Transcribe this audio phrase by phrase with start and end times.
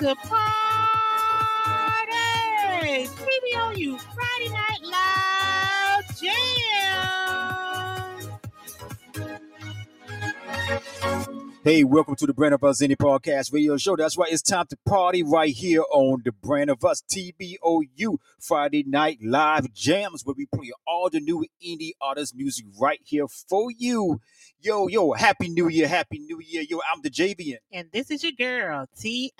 [0.00, 0.36] To party!
[3.06, 7.75] TBOU Friday Night Live Jam!
[11.66, 13.96] Hey, welcome to the Brand of Us Indie Podcast Radio Show.
[13.96, 18.84] That's right, it's time to party right here on the Brand of Us TBOU Friday
[18.84, 23.72] Night Live Jams, where we play all the new indie artist music right here for
[23.76, 24.20] you.
[24.60, 26.62] Yo, yo, Happy New Year, Happy New Year.
[26.62, 27.56] Yo, I'm the Djayvoyn.
[27.72, 29.32] And this is your girl, TIA.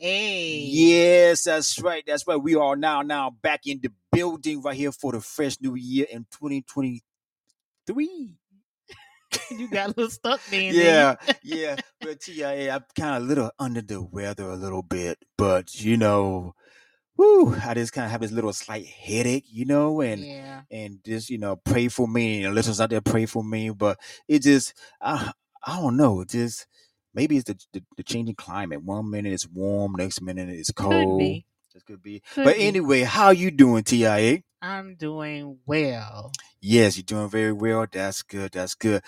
[0.00, 2.02] Yes, that's right.
[2.06, 2.36] That's right.
[2.36, 6.06] We are now now back in the building right here for the fresh new year
[6.10, 8.38] in 2023.
[9.50, 10.74] You got a little stuck then.
[10.74, 11.76] yeah, yeah.
[12.00, 15.96] But TIA, I'm kind of a little under the weather a little bit, but you
[15.96, 16.54] know,
[17.16, 20.24] whoo, I just kind of have this little slight headache, you know, and?
[20.24, 20.62] Yeah.
[20.70, 23.70] and just you know, pray for me and listeners out there pray for me.
[23.70, 25.32] But it just, I,
[25.64, 26.66] I don't know, it just
[27.14, 28.82] maybe it's the, the the changing climate.
[28.82, 31.22] One minute it's warm, next minute it's cold.
[31.74, 32.22] This could be.
[32.34, 32.62] Could But be.
[32.62, 34.42] anyway, how you doing, TIA?
[34.62, 36.30] I'm doing well.
[36.60, 37.86] Yes, you're doing very well.
[37.90, 38.52] That's good.
[38.52, 39.02] That's good.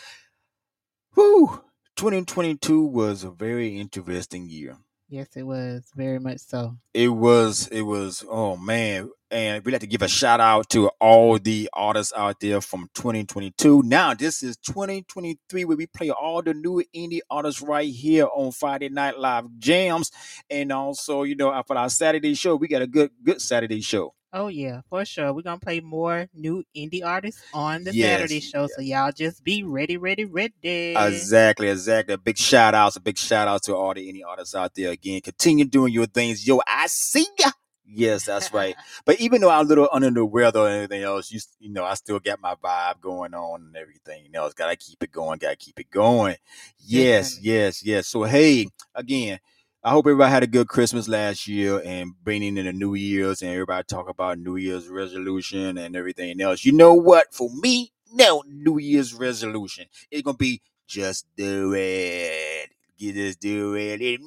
[1.15, 1.63] Whew.
[1.97, 4.77] 2022 was a very interesting year.
[5.09, 6.77] Yes, it was very much so.
[6.93, 9.11] It was, it was, oh man.
[9.31, 12.89] And we like to give a shout out to all the artists out there from
[12.95, 13.83] 2022.
[13.85, 18.53] Now, this is 2023 where we play all the new indie artists right here on
[18.53, 20.11] Friday Night Live Jams.
[20.51, 24.16] And also, you know, for our Saturday show, we got a good, good Saturday show.
[24.33, 25.33] Oh yeah, for sure.
[25.33, 29.43] We're gonna play more new indie artists on the Yes, Saturday show, so y'all just
[29.45, 30.53] be ready, ready, ready.
[30.95, 32.15] Exactly, exactly.
[32.15, 34.91] A big shout out, a big shout out to all the indie artists out there.
[34.93, 36.47] Again, continue doing your things.
[36.47, 37.51] Yo, I see ya.
[37.89, 38.75] Yes, that's right.
[39.05, 41.85] But even though I'm a little under the weather and everything else, you you know,
[41.85, 44.25] I still got my vibe going on and everything.
[44.25, 46.37] You know, gotta keep it going, gotta keep it going.
[46.79, 47.49] Yes, Definitely.
[47.51, 48.09] yes, yes.
[48.09, 49.39] So hey, again,
[49.83, 53.41] I hope everybody had a good Christmas last year and bringing in the New Year's
[53.43, 56.65] and everybody talk about New Year's resolution and everything else.
[56.65, 57.33] You know what?
[57.33, 59.87] For me, no New Year's resolution.
[60.11, 62.71] It's gonna be just do it.
[62.97, 64.01] You just do it.
[64.01, 64.19] You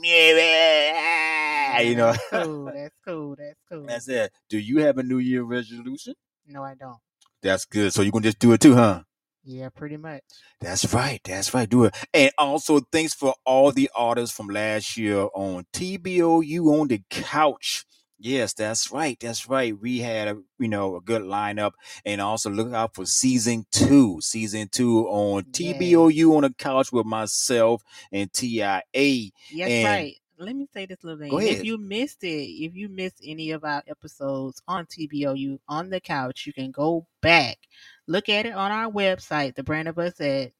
[1.95, 2.13] know.
[2.13, 2.65] That's cool.
[2.65, 3.35] That's cool.
[3.37, 3.85] That's cool.
[3.85, 4.31] That's it.
[4.49, 6.13] Do you have a New Year resolution?
[6.47, 6.97] no, I don't.
[7.41, 7.93] That's good.
[7.93, 9.03] So you can just do it too, huh?
[9.51, 10.21] Yeah, pretty much.
[10.61, 11.19] That's right.
[11.23, 11.67] That's right.
[11.67, 11.95] Do it.
[12.13, 17.83] And also, thanks for all the artists from last year on TBOU on the couch.
[18.19, 19.17] Yes, that's right.
[19.19, 19.73] That's right.
[19.79, 21.71] We had a you know a good lineup,
[22.05, 24.19] and also look out for season two.
[24.21, 25.45] Season two on.
[25.45, 27.81] TBOU on the couch with myself
[28.11, 28.81] and TIA.
[28.93, 30.15] Yes, And- right.
[30.39, 31.31] Let me say this little thing.
[31.31, 35.89] Go If you missed it, if you missed any of our episodes on TBOU on
[35.89, 37.57] the couch, you can go back,
[38.07, 40.53] look at it on our website, the brand of us at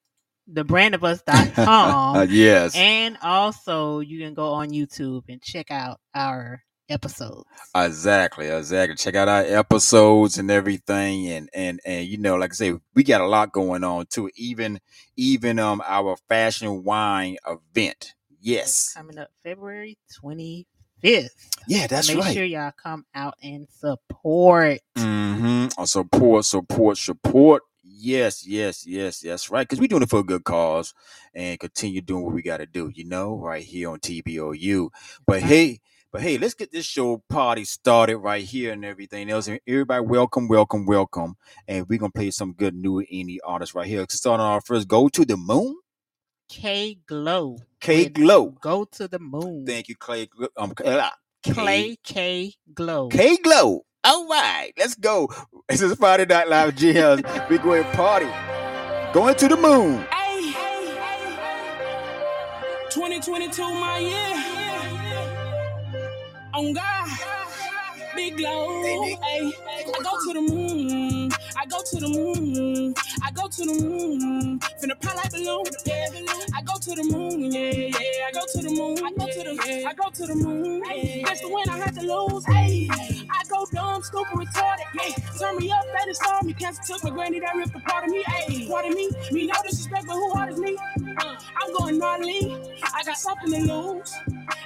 [0.52, 2.28] thebrandofus.com.
[2.30, 2.76] yes.
[2.76, 7.46] and also you can go on YouTube and check out our episodes.
[7.76, 8.96] Exactly, exactly.
[8.96, 13.04] Check out our episodes and everything, and and and you know, like I say, we
[13.04, 14.30] got a lot going on too.
[14.36, 14.80] Even
[15.16, 18.14] even um our fashion wine event.
[18.40, 20.66] It's Yes, coming up February 25th.
[21.68, 22.34] yeah, that's Make right.
[22.34, 24.80] sure y'all come out and support.
[24.98, 25.84] Mm-hmm.
[25.86, 27.64] Support, support, support.
[27.84, 29.68] Yes, yes, yes, that's right.
[29.68, 30.94] Because we're doing it for a good cause
[31.34, 34.90] and continue doing what we got to do, you know, right here on TBOU.
[35.28, 35.80] But hey,
[36.12, 39.48] But hey, let's get this show party started right here and everything else.
[39.48, 41.36] And everybody, welcome, welcome, welcome.
[41.68, 44.06] And we're gonna play some good new indie artists right here.
[44.10, 45.76] Starting our first, go to the moon.
[46.50, 47.58] K Glow.
[47.90, 48.52] K Glow.
[48.62, 49.66] Go to the moon.
[49.66, 50.28] Thank you, Clay.
[50.28, 51.10] Gl- Um, uh,
[51.44, 53.08] Clay K Glow.
[53.10, 53.84] K Glow.
[54.04, 55.28] All right, let's go.
[55.68, 57.24] This is Friday Night Live Jams.
[57.50, 58.28] we going party.
[59.12, 60.06] Going to the moon.
[60.12, 60.54] Ay,
[62.92, 64.36] 2022, my year.
[66.54, 67.10] On God,
[68.16, 68.84] big glow.
[69.24, 70.99] Ay, I go to the moon.
[71.58, 72.94] I go to the moon.
[73.24, 74.60] I go to the moon.
[74.82, 75.66] Finna pop like balloon.
[75.86, 76.28] Yeah, balloon.
[76.56, 77.52] I go to the moon.
[77.52, 78.28] Yeah, yeah.
[78.28, 78.98] I go to the moon.
[79.06, 79.54] I go to the.
[79.54, 80.82] Moon, I go to the moon.
[81.26, 82.46] That's the win I had to lose.
[82.50, 84.86] Ay, I go dumb, stupid, retarded.
[84.96, 86.54] Yeah, turn me up, better start me.
[86.54, 88.24] Cancer took my granny that ripped a part of me.
[88.28, 89.10] Ay, part of me.
[89.32, 90.78] Me no disrespect, but who hard is me?
[91.18, 92.58] Uh, I'm going gnarly.
[92.96, 94.14] I got something to lose.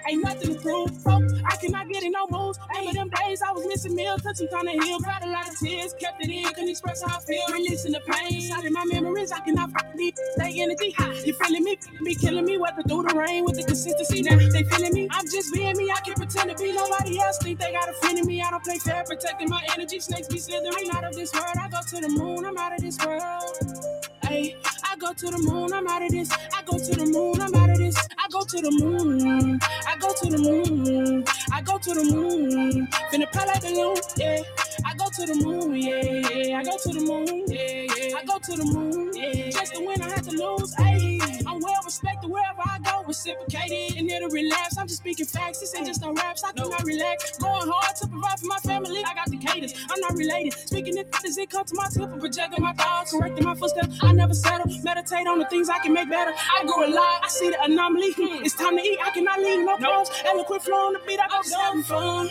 [0.07, 0.91] Ain't nothing to prove.
[1.05, 2.59] Oh, I cannot get in no moves.
[2.69, 4.99] Remember them days I was missing meals, took some time to heal.
[4.99, 7.45] Cried a lot of tears, kept it in, couldn't express how I feel.
[7.53, 8.35] Releasing the pain.
[8.35, 10.15] Inside of my memories, I cannot f- leave.
[10.35, 11.13] Stay energy high.
[11.25, 11.79] You feeling me?
[12.03, 14.23] Be killing me, weather through the rain with the consistency.
[14.23, 15.07] Now they feeling me.
[15.11, 15.91] I'm just being me.
[15.91, 17.37] I can't pretend to be nobody else.
[17.39, 18.41] Think they got a friend in me.
[18.41, 19.99] I don't play fair, protecting my energy.
[19.99, 21.55] Snakes be slithering out of this world.
[21.61, 22.45] I go to the moon.
[22.45, 23.77] I'm out of this world.
[24.23, 24.55] Ay,
[24.85, 26.31] I go to the moon, I'm out of this.
[26.31, 27.97] I go to the moon, I'm out of this.
[28.17, 32.87] I go to the moon, I go to the moon, I go to the moon.
[33.11, 34.41] Finna pop like balloon, yeah.
[34.85, 36.59] I go to the moon, yeah, yeah.
[36.59, 38.17] I go to the moon, yeah, yeah.
[38.17, 39.49] I go to the moon, yeah.
[39.51, 41.43] Just to win, I have to lose, ayy.
[41.47, 44.77] I'm well respected wherever I go, reciprocated and it'll relapse.
[44.77, 46.43] I'm just speaking facts, this ain't just no raps.
[46.43, 47.37] I cannot relax.
[47.37, 49.03] Going hard to provide for my family.
[49.05, 50.53] I got the cadence, I'm not related.
[50.53, 53.99] Speaking it as it comes to my tip and projecting my thoughts, correcting my footsteps.
[54.03, 54.71] I never settle.
[54.83, 56.33] Meditate on the things I can make better.
[56.59, 58.13] I go a lot, I see the anomaly.
[58.13, 60.11] Hmm, It's time to eat, I cannot leave no clothes.
[60.25, 62.29] Eloquent flow on the beat, I go having fun.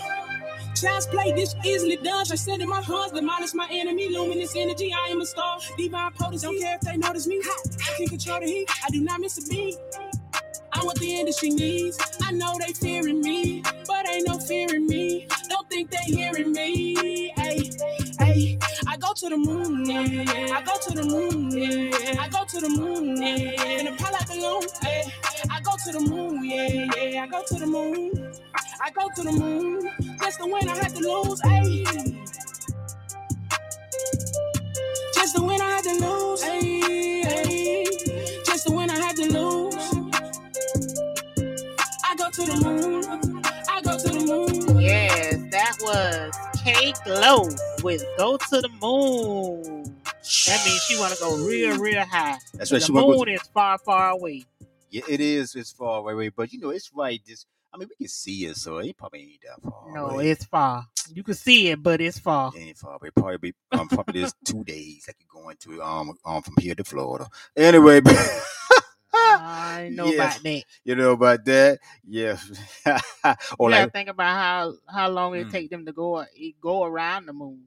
[0.75, 2.27] Child's play, this easily done.
[2.31, 4.11] I said in my hands, demolish my enemy.
[4.11, 5.59] Luminous energy, I am a star.
[5.77, 7.41] Divine potency, don't care if they notice me.
[7.45, 9.77] I can control the heat, I do not miss a beat.
[10.73, 11.99] I'm what the industry needs.
[12.23, 15.29] I know they fearing me, but ain't no fear in me.
[15.49, 17.33] Don't think they hearing me.
[17.37, 17.71] Hey,
[18.19, 18.59] hey,
[18.89, 20.57] I go to the moon, yeah.
[20.57, 22.23] I go to the moon, yeah.
[22.23, 23.81] I go to the moon, yeah.
[23.81, 25.05] In a like balloon, hey.
[25.51, 27.23] I go to the moon, yeah, yeah.
[27.25, 28.33] I go to the moon.
[28.81, 29.91] I go to the moon.
[30.21, 31.85] Just the win I had to lose, hey.
[35.15, 37.85] Just the win I had to lose, hey, hey.
[38.45, 39.75] Just the win I had to lose.
[42.05, 43.43] I go to the moon.
[43.69, 44.81] I go to the moon.
[44.81, 47.49] Yes, that was K Glow
[47.83, 49.83] with Go to the Moon.
[50.47, 52.39] That means she want to go real, real high.
[52.55, 52.81] That's right.
[52.81, 54.45] The She want moon is far, far away.
[54.91, 55.55] Yeah, it is.
[55.55, 57.21] It's far away, away, but you know, it's right.
[57.27, 59.93] This, I mean, we can see it, so it probably ain't that far.
[59.95, 60.29] No, away.
[60.29, 60.87] it's far.
[61.15, 62.53] You can see it, but it's far.
[62.55, 65.83] It ain't far It Probably be um, probably just two days, like you're going to
[65.83, 67.29] um um from here to Florida.
[67.57, 68.01] Anyway,
[69.15, 70.15] I know Yeah.
[70.15, 70.65] about that.
[70.85, 72.37] you know about that, yeah.
[73.59, 75.51] or you like, think about how how long it Mm.
[75.51, 76.25] take them to go
[76.61, 77.65] go around the moon.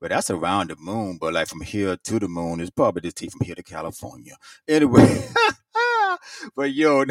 [0.00, 1.18] but that's around the moon.
[1.20, 4.36] But like from here to the moon is probably just take from here to California.
[4.68, 5.28] Anyway,
[6.56, 7.04] but yo,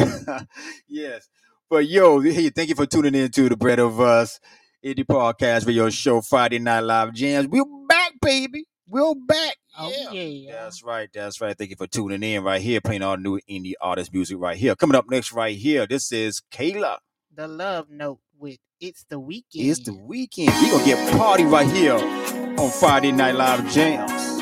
[0.87, 1.29] yes,
[1.69, 4.39] but yo, hey, thank you for tuning in to the Brand of Us
[4.85, 7.47] Indie Podcast Radio Show Friday Night Live Jams.
[7.47, 8.65] We're back, baby.
[8.87, 9.57] We're back.
[9.77, 10.21] Oh yeah.
[10.21, 10.51] yeah.
[10.63, 11.09] That's right.
[11.13, 11.57] That's right.
[11.57, 14.75] Thank you for tuning in right here, playing all new indie artist music right here.
[14.75, 16.97] Coming up next right here, this is Kayla.
[17.35, 19.67] The love note with it's the weekend.
[19.69, 20.53] It's the weekend.
[20.61, 24.36] we going to get party right here on Friday Night Live Jams.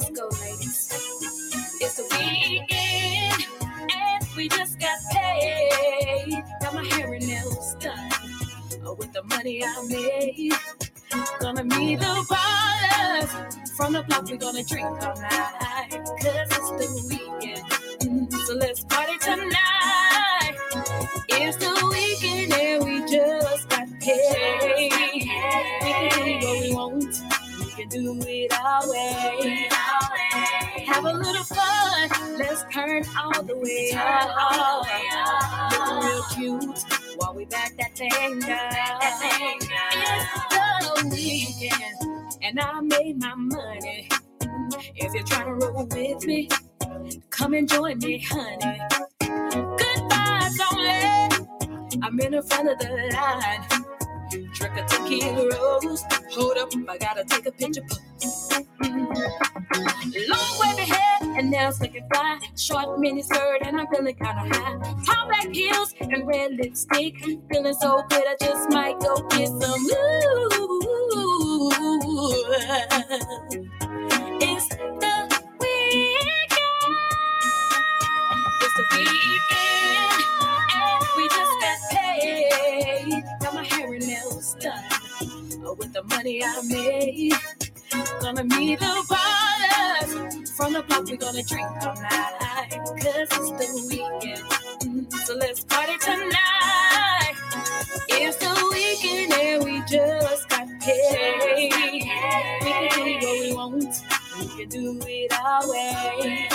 [0.00, 0.88] Let's go, ladies.
[1.80, 3.46] It's the weekend,
[3.92, 6.44] and we just got paid.
[6.62, 8.12] Got my hair and nails done
[8.86, 10.52] uh, with the money I made.
[11.40, 14.26] Gonna meet the ballers from the block.
[14.30, 15.59] We're gonna drink all night,
[38.02, 38.46] It's
[40.90, 44.08] the weekend and I made my money.
[44.96, 46.48] If you're trying to roll with me,
[47.28, 48.80] come and join me, honey.
[49.20, 52.00] Good vibes only.
[52.02, 53.66] I'm in the front of the line.
[54.54, 56.02] Drinking a tequila rose.
[56.32, 58.50] Hold up, I gotta take a picture pose.
[58.82, 62.38] Long wavy hair and nails looking fly.
[62.56, 64.59] Short mini skirt and I'm feeling kinda high.
[66.60, 67.16] Lipstick.
[67.50, 68.49] Feeling so good, I just
[105.60, 106.48] our way.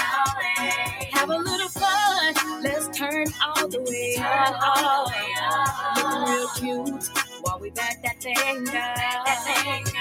[1.12, 2.34] Have a little fun.
[2.64, 5.98] Let's turn all the way up.
[5.98, 7.10] Looking real cute
[7.42, 8.96] while we back that thing down.
[8.98, 9.92] I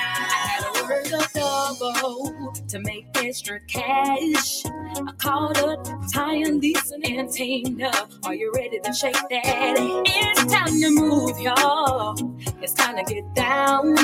[0.48, 4.64] had a word of double to make extra cash.
[4.66, 7.92] I called up Ty and Lisa and Tina.
[8.24, 9.74] Are you ready to shake that?
[10.06, 12.16] It's time to move, y'all.
[12.62, 13.96] It's time to get down.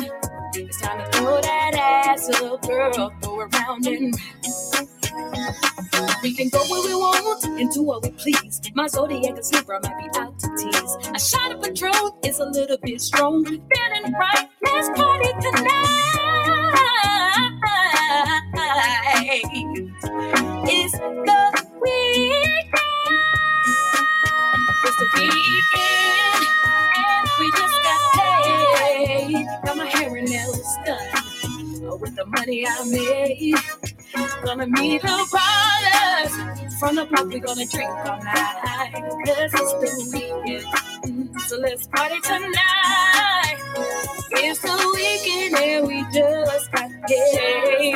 [0.54, 3.12] It's time to throw that ass up, girl.
[3.23, 4.14] Throw it round and
[6.23, 8.61] we can go where we want and do what we please.
[8.75, 10.97] My zodiac is Libra, might be out to tease.
[11.14, 13.45] A shot of Patron is a little bit strong.
[13.45, 15.80] Feeling right, let's party tonight.
[20.66, 22.75] It's the weekend.
[24.85, 26.10] It's the weekend,
[32.00, 33.54] with the money I made.
[34.45, 37.26] Gonna meet the brothers from the block.
[37.28, 38.92] We gonna drink all night,
[39.26, 40.66] cause it's the weekend.
[41.07, 43.59] Mm, So let's party tonight.
[44.33, 47.95] It's the weekend and we just got paid.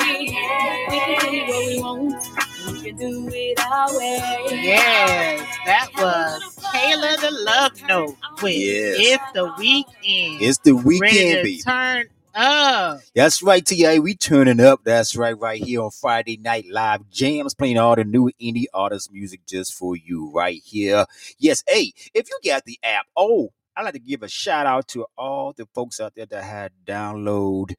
[0.90, 2.26] We can do what we want.
[2.72, 4.46] We can do it our way.
[4.50, 8.96] Yes, that was Kayla the Love Note with Yes.
[9.00, 10.42] It's the Weekend.
[10.42, 11.00] It's the Weekend.
[11.00, 11.58] Ready weekend, to baby.
[11.62, 12.04] turn
[12.34, 13.00] up.
[13.14, 13.98] That's right, TA.
[14.02, 14.80] We turning up.
[14.84, 19.12] That's right, right here on Friday Night Live Jams, playing all the new indie artist
[19.12, 21.06] music just for you, right here.
[21.38, 24.88] Yes, hey, if you got the app, oh, I'd like to give a shout out
[24.88, 27.74] to all the folks out there that had download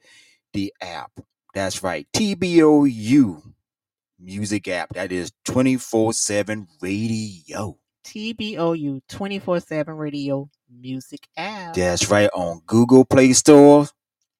[0.53, 1.11] the app.
[1.53, 3.41] That's right, TBOU
[4.19, 4.93] music app.
[4.93, 7.77] That is twenty four seven radio.
[8.05, 10.47] TBOU 24 7 radio
[10.79, 13.87] music app That's right on Google Play Store.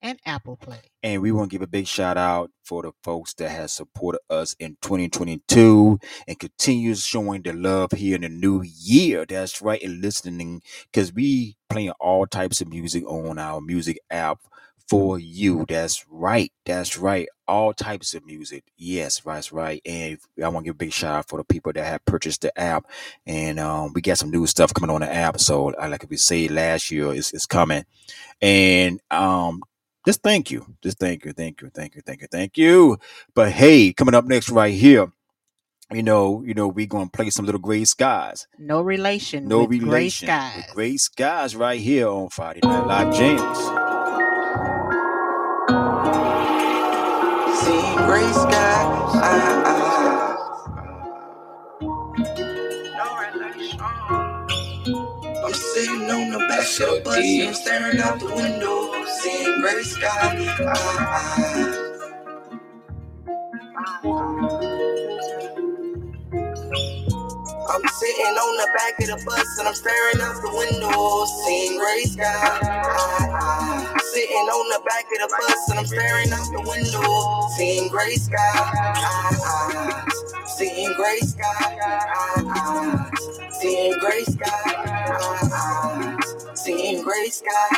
[0.06, 0.78] And Apple Play.
[1.02, 4.22] And we want to give a big shout out for the folks that has supported
[4.30, 9.26] us in 2022 and continues showing the love here in the new year.
[9.28, 14.40] That's right, and listening because we playing all types of music on our music app
[14.88, 15.66] for you.
[15.68, 16.52] That's right.
[16.66, 17.28] That's right.
[17.48, 18.64] All types of music.
[18.78, 19.82] Yes, that's right.
[19.86, 22.42] And I want to give a big shout out for the people that have purchased
[22.42, 22.86] the app.
[23.26, 25.40] And um, we got some new stuff coming on the app.
[25.40, 27.86] So, like we said last year, it's coming.
[28.42, 29.64] And um,
[30.06, 30.66] just thank you.
[30.84, 31.34] Just thank you.
[31.34, 31.70] Thank you.
[31.74, 32.02] Thank you.
[32.06, 32.28] Thank you.
[32.32, 32.98] Thank you.
[33.36, 35.12] But hey, coming up next right here,
[35.94, 38.48] you know, you know, we gonna play some little gray skies.
[38.60, 39.48] No relation.
[39.48, 40.28] No with Gray relation.
[40.28, 40.58] skies.
[40.58, 43.60] With gray skies right here on Friday Night Live Jams.
[47.60, 48.84] See gray sky.
[49.16, 49.95] Ah, ah.
[56.16, 60.48] On the back of the bus and staring out the window, seeing gray sky.
[60.62, 61.76] Ah,
[64.08, 65.55] ah.
[68.06, 72.04] Sitting on the back of the bus and I'm staring out the window, seeing gray
[72.04, 72.60] sky.
[72.62, 73.98] Ah.
[74.14, 78.14] Sitting on the back of the bus and I'm staring out the window, seeing gray
[78.14, 78.38] sky.
[78.38, 80.06] Ah.
[80.56, 81.78] Seeing gray sky.
[81.82, 83.10] Ah.
[83.60, 86.20] Seeing gray sky.
[86.54, 87.70] Seeing gray sky.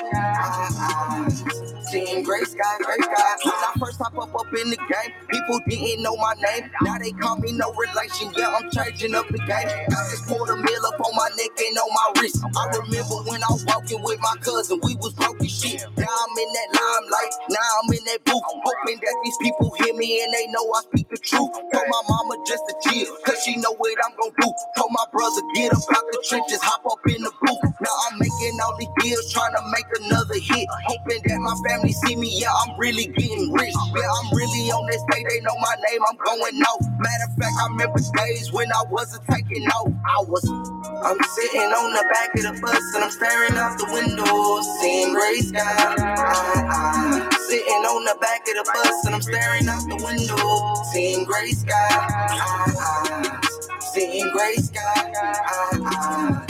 [1.91, 3.35] Seeing gray sky, gray sky.
[3.43, 6.69] When I first hop up up in the game, people didn't know my name.
[6.83, 8.33] Now they call me no relation.
[8.37, 9.69] Yeah, I'm changing up the game.
[9.91, 12.43] Got this quarter mill up on my neck and on my wrist.
[12.43, 15.81] I remember when I was walking with my cousin, we was broke as shit.
[15.97, 17.33] Now I'm in that limelight.
[17.49, 18.43] Now I'm in that booth.
[18.45, 21.51] Hoping that these people hear me and they know I speak the truth.
[21.53, 23.07] Told my mama just to chill,
[23.47, 24.49] she know what I'm gonna do.
[24.75, 27.63] Told my brother get up out the trenches, hop up in the booth.
[27.79, 30.67] Now I'm making all these deals, trying to make another hit.
[30.91, 33.75] Hoping that my family see me, yeah, I'm really getting rich.
[33.95, 36.81] Yeah, I'm really on this day, they know my name, I'm going out.
[36.99, 39.95] Matter of fact, I remember days when I wasn't taking off.
[40.03, 40.43] I was
[41.07, 45.13] I'm sitting on the back of the bus and I'm staring out the window, seeing
[45.13, 45.95] gray sky.
[45.99, 47.29] Ah, ah.
[47.47, 51.51] Sitting on the back of the bus and I'm staring out the window, seeing gray
[51.51, 51.87] sky.
[51.89, 53.79] Ah, ah.
[53.93, 56.45] Seeing gray ah.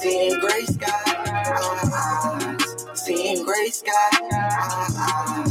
[0.00, 2.58] Seeing gray ah.
[2.94, 5.44] Seeing gray ah.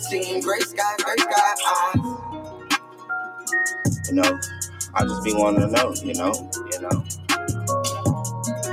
[0.00, 1.16] Seeing gray sky, gray.
[1.66, 1.92] Ah.
[4.08, 4.40] You know,
[4.94, 7.04] I just be wanting to know, you know, you know.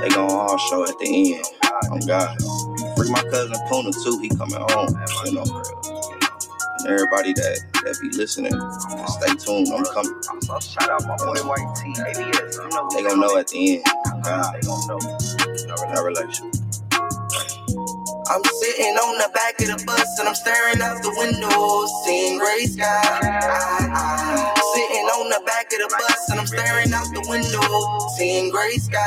[0.00, 1.46] They gonna all show at the end.
[1.90, 2.38] Oh God.
[2.96, 4.88] Free my cousin Puna too, he coming home,
[5.26, 5.44] you know.
[6.86, 8.52] Everybody that that be listening,
[9.08, 9.68] stay tuned.
[9.74, 10.22] I'm coming.
[10.60, 12.58] Shout out my boy White T, ABS.
[12.94, 13.84] They gonna know at the end.
[14.24, 14.54] God.
[14.54, 15.18] They gonna know.
[15.94, 16.50] No relation.
[18.28, 22.38] I'm sitting on the back of the bus and I'm staring out the window, seeing
[22.38, 22.84] gray sky.
[23.22, 24.54] Ah, ah.
[24.74, 28.76] Sitting on the back of the bus and I'm staring out the window, seeing gray
[28.78, 28.98] sky.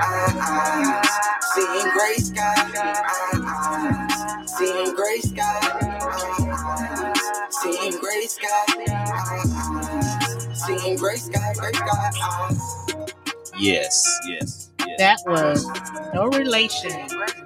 [0.00, 1.40] Ah, ah.
[1.54, 2.72] Seeing gray sky.
[2.76, 4.44] Ah, ah.
[4.46, 5.42] Seeing gray sky.
[5.42, 7.48] Ah, ah.
[7.50, 8.66] Seeing gray sky.
[8.88, 10.52] Ah, ah.
[10.54, 12.10] Seeing gray sky, gray sky.
[12.22, 13.15] Ah.
[13.58, 14.98] Yes, yes, yes.
[14.98, 15.64] That was
[16.14, 16.92] No Relation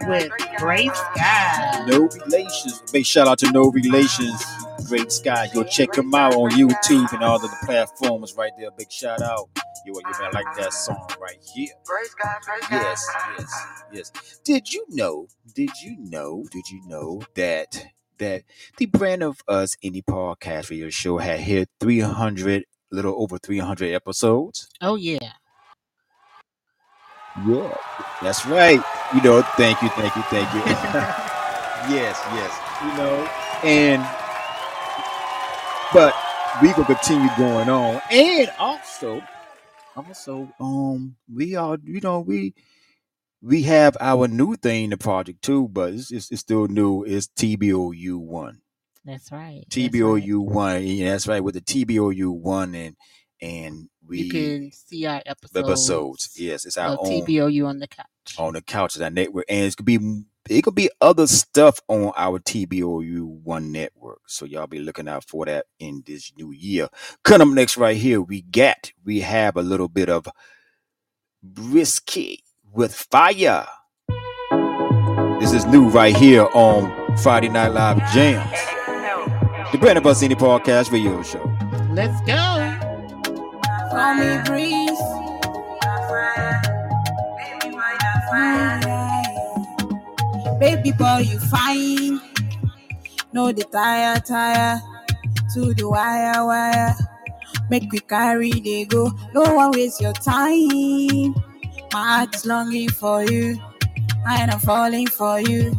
[0.07, 1.85] with Gray Sky.
[1.87, 2.83] No relations.
[2.93, 4.45] Big shout out to No Relations.
[4.89, 5.49] Great Sky.
[5.55, 8.71] Go check them out on YouTube and all of the platforms right there.
[8.77, 9.49] Big shout out.
[9.87, 11.69] You, you man, like that song right here.
[11.85, 12.77] Gray sky, gray sky.
[12.77, 13.07] Yes,
[13.39, 14.41] yes, yes.
[14.45, 15.27] Did you know?
[15.55, 16.45] Did you know?
[16.51, 17.87] Did you know that
[18.19, 18.43] that
[18.77, 24.69] the brand of us indie podcast radio show had hit 300, little over 300 episodes?
[24.81, 25.33] Oh, yeah.
[27.47, 27.75] Yeah,
[28.23, 28.83] that's right.
[29.15, 30.61] You know, thank you, thank you, thank you.
[31.89, 32.53] yes, yes.
[32.83, 33.29] You know,
[33.65, 34.03] and
[35.93, 36.15] but
[36.61, 39.23] we gonna continue going on, and also,
[39.97, 42.55] also, um, we are, you know, we
[43.43, 47.05] we have our new thing, the project too, but it's it's, it's still new.
[47.05, 48.61] It's TBOU one.
[49.05, 49.65] That's right.
[49.67, 49.93] that's right.
[49.93, 50.85] TBOU one.
[50.85, 51.43] Yeah, that's right.
[51.43, 52.97] With the TBOU one, and
[53.41, 56.31] and we You can see our episodes, episodes.
[56.37, 58.07] Yes, it's our own TBOU on the couch.
[58.37, 59.99] on the couch of that network, and it could be
[60.49, 64.21] it could be other stuff on our TBOU one network.
[64.27, 66.89] So y'all be looking out for that in this new year.
[67.23, 70.27] Coming up next, right here, we got we have a little bit of
[71.55, 72.43] risky
[72.73, 73.67] with fire.
[75.39, 78.59] This is new right here on Friday Night Live Jams,
[79.73, 81.47] the Brand of Us Indie Podcast Radio Show.
[81.93, 82.90] Let's go.
[83.91, 85.03] Call me breeze.
[88.33, 88.91] Mm.
[90.61, 92.21] Baby boy, you fine.
[93.33, 94.81] No, the tire, tire.
[95.55, 96.95] To the wire, wire.
[97.71, 99.13] Make we carry they go.
[99.35, 101.35] No one waste your time.
[101.93, 103.59] My heart is longing for you.
[104.29, 105.73] And I'm falling for you.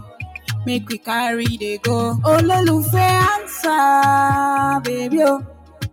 [0.65, 2.19] Make we carry they go.
[2.25, 5.45] Oh, Lolufe answer, baby, oh,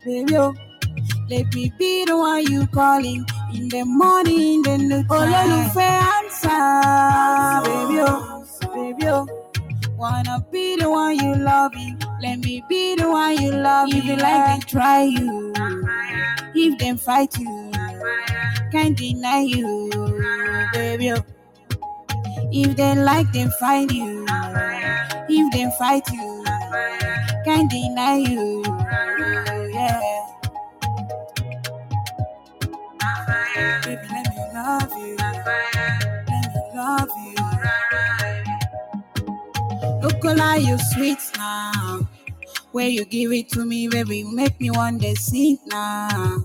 [0.04, 0.54] baby, oh.
[1.30, 5.06] Let me be the one you calling in the morning, in the noon.
[5.10, 6.48] Oh, Lolufe answer,
[7.64, 9.26] baby, oh, baby, oh.
[9.96, 12.00] Wanna be the one you loving.
[12.22, 13.88] Let me be the one you love.
[13.92, 15.52] If you like, then try you.
[16.54, 17.72] If them fight you,
[18.72, 19.90] can't deny you,
[20.72, 21.12] baby.
[21.12, 21.24] oh.
[22.50, 24.24] If they like, then find you.
[25.28, 26.44] If they fight you,
[27.44, 28.62] can't deny you.
[35.46, 36.40] Let me
[36.74, 37.34] love you.
[40.02, 40.22] Look
[40.92, 42.08] sweet now.
[42.72, 46.44] Where you give it to me, baby, make me want to sing now.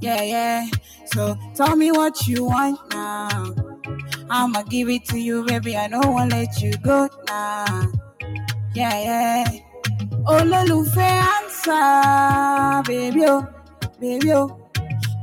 [0.00, 0.66] Yeah, yeah.
[1.06, 3.54] So tell me what you want now.
[4.30, 5.76] I'ma give it to you, baby.
[5.76, 7.92] I don't wanna let you go now.
[8.74, 9.44] Yeah, yeah.
[10.26, 13.46] Oh, Lolufe answer, baby, oh,
[14.00, 14.58] baby, oh.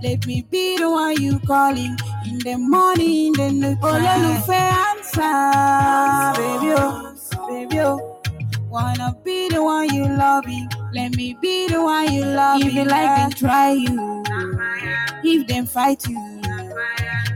[0.02, 1.98] Let me be the one you calling
[2.30, 3.78] in the morning, in the.
[3.82, 4.50] Oh, Lolufe
[4.88, 5.22] answer,
[6.40, 7.16] baby, oh,
[7.48, 8.16] baby, oh.
[8.70, 10.70] Wanna be the one you loving.
[10.94, 12.62] Let me be the one you love.
[12.62, 14.24] If you like, then try you.
[15.24, 16.42] If them fight you,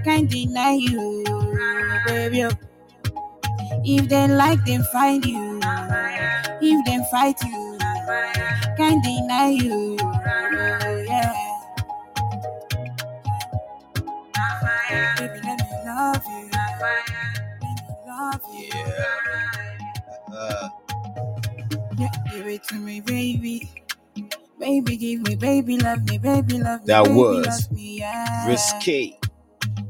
[0.03, 1.23] can't deny you,
[2.05, 2.43] baby.
[2.45, 2.51] oh.
[3.85, 5.59] If they like, then find you.
[6.61, 7.77] If them fight you,
[8.77, 9.97] can't deny you.
[11.07, 11.42] Yeah.
[15.17, 16.49] Baby, let me love you.
[16.51, 17.75] Let me
[18.07, 18.69] love you.
[20.33, 20.69] Uh,
[21.97, 23.71] Yeah, give it to me, baby.
[24.59, 26.87] Baby, give me, baby, love me, baby, love me.
[26.87, 28.47] That baby, was me, yeah.
[28.47, 29.17] Risque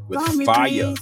[0.08, 0.94] with Call fire.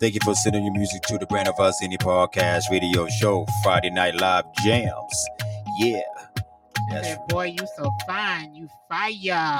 [0.00, 3.46] Thank you for sending your music to the Brand of Us Indie Podcast Radio Show,
[3.62, 5.26] Friday Night Live Jams.
[5.78, 6.00] Yeah.
[6.90, 8.54] That's Said, boy, you so fine.
[8.54, 9.10] You fire.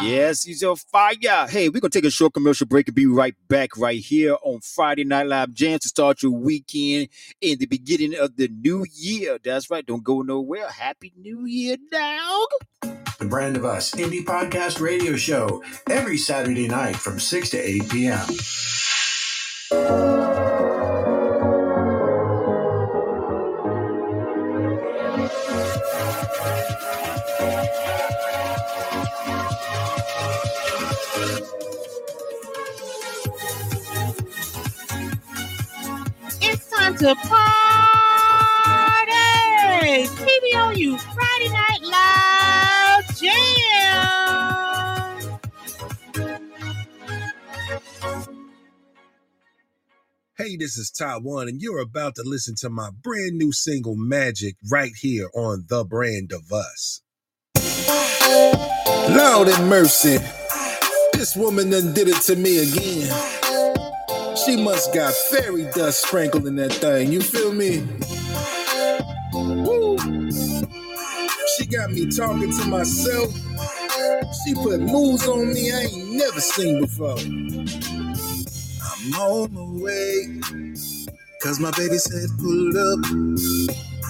[0.02, 1.46] Yes, he's on fire.
[1.48, 4.60] Hey, we're gonna take a short commercial break and be right back right here on
[4.60, 7.08] Friday Night Live Jams to start your weekend
[7.40, 9.38] in the beginning of the new year.
[9.42, 9.84] That's right.
[9.84, 10.68] Don't go nowhere.
[10.68, 12.48] Happy New Year, dog.
[13.18, 17.88] The Brand of Us Indie Podcast Radio Show every Saturday night from 6 to 8
[17.90, 18.26] p.m.
[36.94, 37.52] time to party.
[40.04, 43.60] TBOU Friday Night Live Jam.
[50.36, 54.56] Hey, this is Taiwan, and you're about to listen to my brand new single Magic
[54.70, 57.02] right here on The Brand of Us.
[59.10, 60.18] Lord and mercy,
[61.12, 63.33] this woman done did it to me again.
[64.44, 67.86] She must got fairy dust sprinkled in that thing, you feel me?
[69.32, 69.96] Woo.
[71.56, 73.32] She got me talking to myself.
[74.44, 77.18] She put moves on me I ain't never seen before.
[77.18, 80.40] I'm on my way.
[81.42, 83.04] Cause my baby said pull up.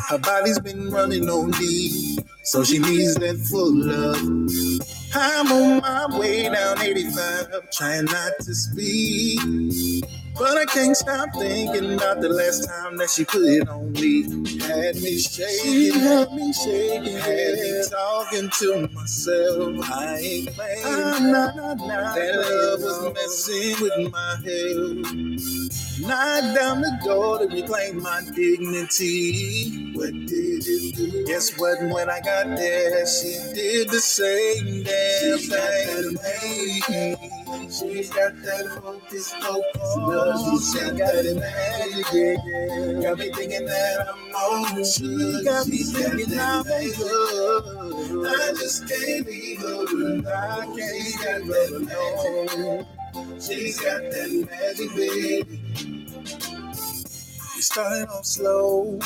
[0.09, 2.19] Her body's been running on D.
[2.45, 5.04] So she needs that full love.
[5.17, 10.05] I'm on my way down 85, trying not to speed.
[10.37, 14.23] But I can't stop thinking about the last time that she put it on me.
[14.59, 19.91] Had me shaking, had me shaking, had me talking to myself.
[19.93, 20.83] I ain't playing.
[20.83, 21.19] Nah,
[21.55, 25.75] nah, nah, that love was messing with my head.
[26.01, 29.93] Knocked down the door to reclaim my dignity.
[29.95, 31.25] What did you do?
[31.27, 31.81] Guess what?
[31.83, 34.83] When I got there, she did the same
[35.49, 37.71] damn thing to me.
[37.71, 40.73] She's got that focus, focus.
[40.73, 43.03] She's got that magic.
[43.03, 44.85] Got me thinking that I'm on.
[44.85, 46.65] She got me thinking I'm.
[48.27, 49.85] I just can't leave her.
[50.29, 52.87] I can't let her know.
[53.41, 55.65] She's got that magic, baby.
[57.57, 58.99] We started off slow.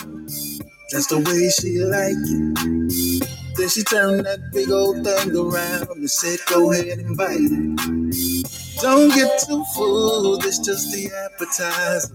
[0.93, 3.38] That's the way she like it.
[3.59, 8.81] Then she turned that big old thing around and said, Go ahead and bite it.
[8.81, 12.15] Don't get too full, it's just the appetizer.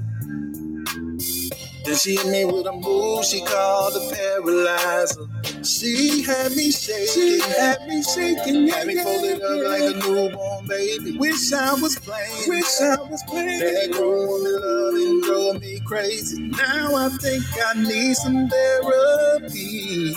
[1.85, 5.27] Then she hit me with a move she called a paralyzer.
[5.65, 10.67] She had me shaking, she had me shaking, had me folded up like a newborn
[10.67, 11.17] baby.
[11.17, 13.59] Wish I was playing, wish I was playing.
[13.59, 16.43] That grown woman loving drove me crazy.
[16.43, 20.13] Now I think I need some therapy.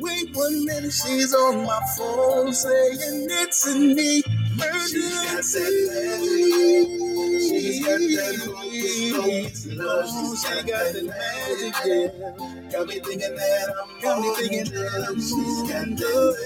[0.00, 4.22] Wait one minute, she's on my phone saying it's a me.
[4.22, 5.04] She's
[7.84, 12.08] got that focus, focus, She got that magic, yeah.
[12.70, 16.36] Got me thinking that I'm got me thinking that I'm she's got that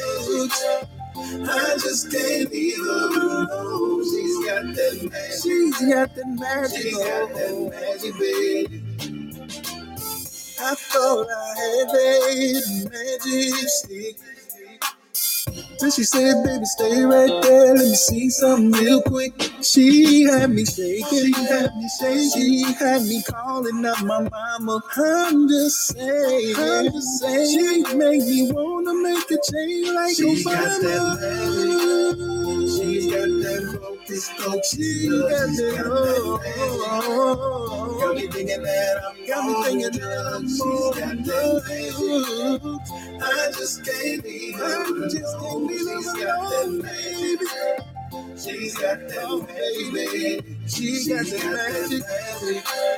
[0.48, 1.50] magic.
[1.50, 4.04] I just can't leave her alone.
[4.04, 5.42] She's got that magic.
[5.42, 6.82] She's got that magic.
[6.82, 7.70] She's got that oh.
[7.70, 9.21] magic, baby.
[10.62, 14.16] I thought I had magic stick.
[15.81, 17.75] Then she said, baby, stay right there.
[17.75, 19.35] Let me see something real quick.
[19.62, 21.05] She had me shaking.
[21.09, 22.31] She had me shaking.
[22.31, 24.81] She had me calling up my mama.
[24.96, 26.57] I'm just saying.
[26.59, 27.87] I'm just saying.
[27.87, 32.62] She made me wanna make a change like She's got that magic.
[32.78, 34.70] She's got that focus, focus.
[34.76, 35.74] She got that.
[35.76, 35.87] got.
[35.87, 37.38] Oh, oh,
[37.70, 43.22] oh, got me thinking that I'm Got me thinking that I'm She's got that magic.
[43.22, 48.01] I just can't leave her I just can't leave her She's got that magic.
[48.12, 50.59] She's got that baby.
[50.66, 52.05] She's got that magic.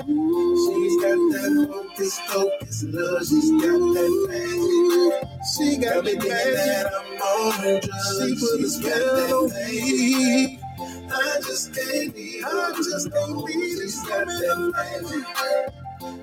[0.03, 3.22] She's got that focus, focus, love.
[3.22, 5.14] She's got that magic.
[5.55, 8.18] She got me that I'm on drugs.
[8.18, 10.59] She put a spell on me.
[11.07, 15.24] I just can't her I just can't leave She's got that magic.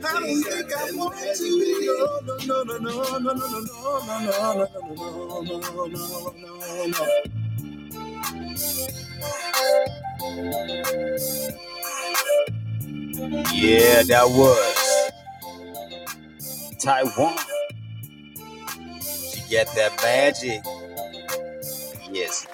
[0.03, 1.43] I don't think I want to.
[1.59, 1.87] be.
[1.87, 6.85] No, no, no, no, no, no, no, no, no, no, no, no, no, no, no,
[6.87, 7.40] no.
[13.53, 15.11] Yeah, that was
[16.79, 17.37] Taiwan.
[19.01, 20.61] She got that magic.
[22.11, 22.47] Yes,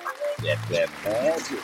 [0.43, 1.59] got that magic.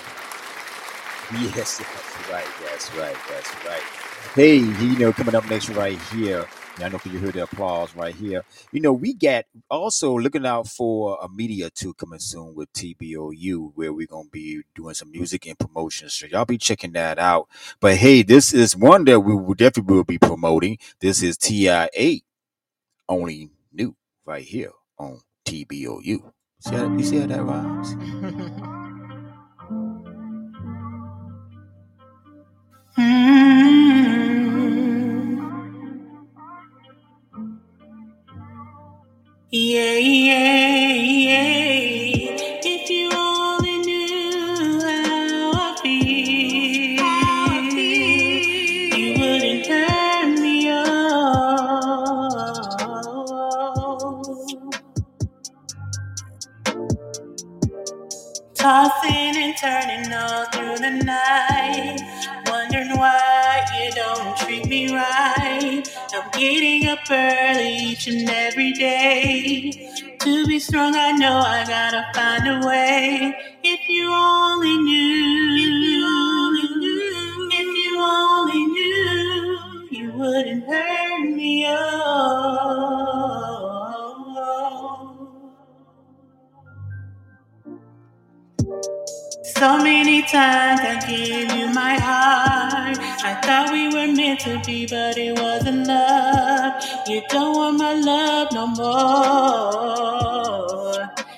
[1.41, 2.45] Yes, that's right.
[2.63, 3.15] That's right.
[3.29, 3.81] That's right.
[4.35, 6.45] Hey, you know, coming up next right here.
[6.83, 8.43] I know because you heard the applause right here.
[8.71, 13.71] You know, we got also looking out for a media tour coming soon with TBOU,
[13.75, 16.13] where we're gonna be doing some music and promotions.
[16.13, 17.47] So y'all be checking that out.
[17.79, 20.77] But hey, this is one that we will definitely will be promoting.
[20.99, 22.19] This is TIA
[23.09, 26.31] only new right here on TBOU.
[26.59, 27.95] See how, you see how that rhymes?
[32.95, 33.82] Hmm.
[39.53, 42.37] Yeah, yeah, yeah.
[42.63, 47.79] If you only knew how I feel,
[48.99, 52.31] you wouldn't turn me on.
[58.55, 61.99] Tossing and turning all through the night.
[62.47, 65.32] Wondering why you don't treat me right.
[66.13, 69.71] I'm getting up early each and every day.
[70.19, 73.35] To be strong, I know I gotta find a way.
[73.63, 79.59] If you only knew, if you only knew, if you only knew,
[79.91, 81.65] you wouldn't hurt me.
[81.67, 83.32] Oh.
[89.63, 92.97] So many times I gave you my heart.
[92.99, 96.83] I thought we were meant to be, but it wasn't love.
[97.07, 98.99] You don't want my love no more.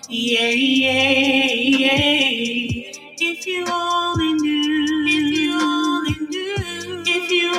[0.10, 2.90] Yeah, yeah, yeah.
[3.20, 7.54] If you only knew, if you only knew, if you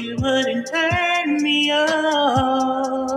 [0.00, 3.11] you wouldn't turn me off.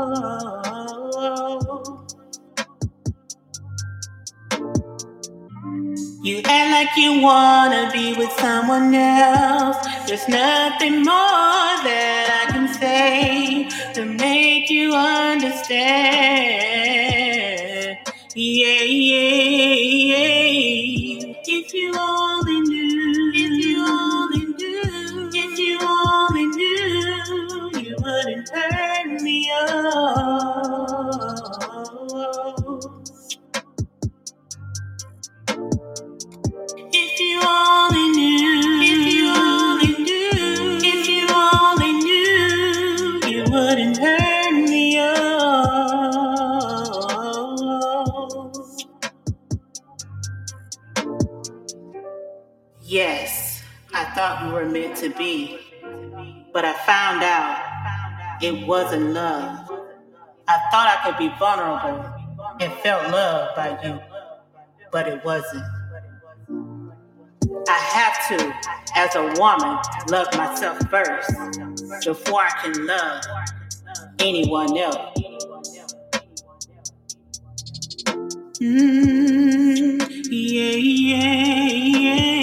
[6.25, 9.77] You act like you wanna be with someone else.
[10.07, 15.79] There's nothing more that I can say to make you understand.
[18.35, 19.75] Yeah, yeah,
[20.11, 21.35] yeah.
[21.47, 29.23] If you only knew, if you only knew, if you only knew, you wouldn't turn
[29.23, 29.51] me
[32.11, 32.54] off.
[52.81, 53.61] Yes,
[53.93, 55.59] I thought we were meant to be,
[56.53, 59.69] but I found out it wasn't love.
[60.47, 62.05] I thought I could be vulnerable
[62.61, 63.99] and felt loved by you,
[64.91, 65.65] but it wasn't.
[67.67, 68.55] I have to,
[68.95, 71.31] as a woman, love myself first
[72.05, 73.23] before I can love
[74.19, 75.19] anyone else.
[78.61, 79.99] Mm,
[80.31, 81.67] yeah, yeah,
[81.99, 82.34] yeah.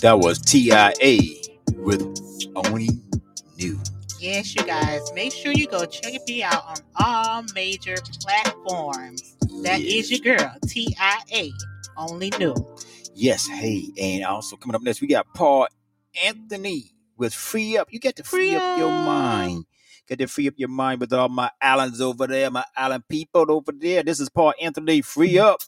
[0.00, 1.42] That was TIA
[1.76, 2.00] with
[2.56, 2.88] Only
[3.58, 3.78] Knew.
[4.18, 9.36] Yes, you guys, make sure you go check me out on all major platforms.
[9.62, 11.50] That is your girl, TIA,
[11.98, 12.54] only knew.
[13.14, 15.68] Yes, hey, and also coming up next, we got Paul
[16.24, 17.92] Anthony with Free Up.
[17.92, 19.66] You get to free, Free up your mind.
[20.08, 23.50] Get to free up your mind with all my Allens over there, my Allen people
[23.52, 24.02] over there.
[24.02, 25.60] This is Paul Anthony, Free Up.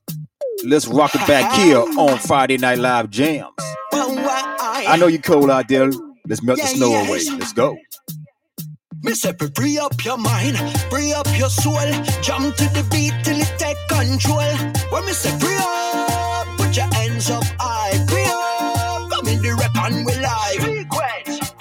[0.64, 3.52] Let's rock it back here on Friday Night Live Jams.
[4.86, 5.90] I know you cold out there.
[6.26, 7.06] Let's melt the snow yeah.
[7.06, 7.20] away.
[7.38, 7.76] Let's go.
[9.02, 10.56] Me say free up your mind,
[10.88, 11.74] free up your soul.
[12.22, 14.38] Jump to the beat till it take control.
[14.90, 17.98] When me say free up, put your hands up high.
[18.06, 20.86] Free up, come in the reckon we live.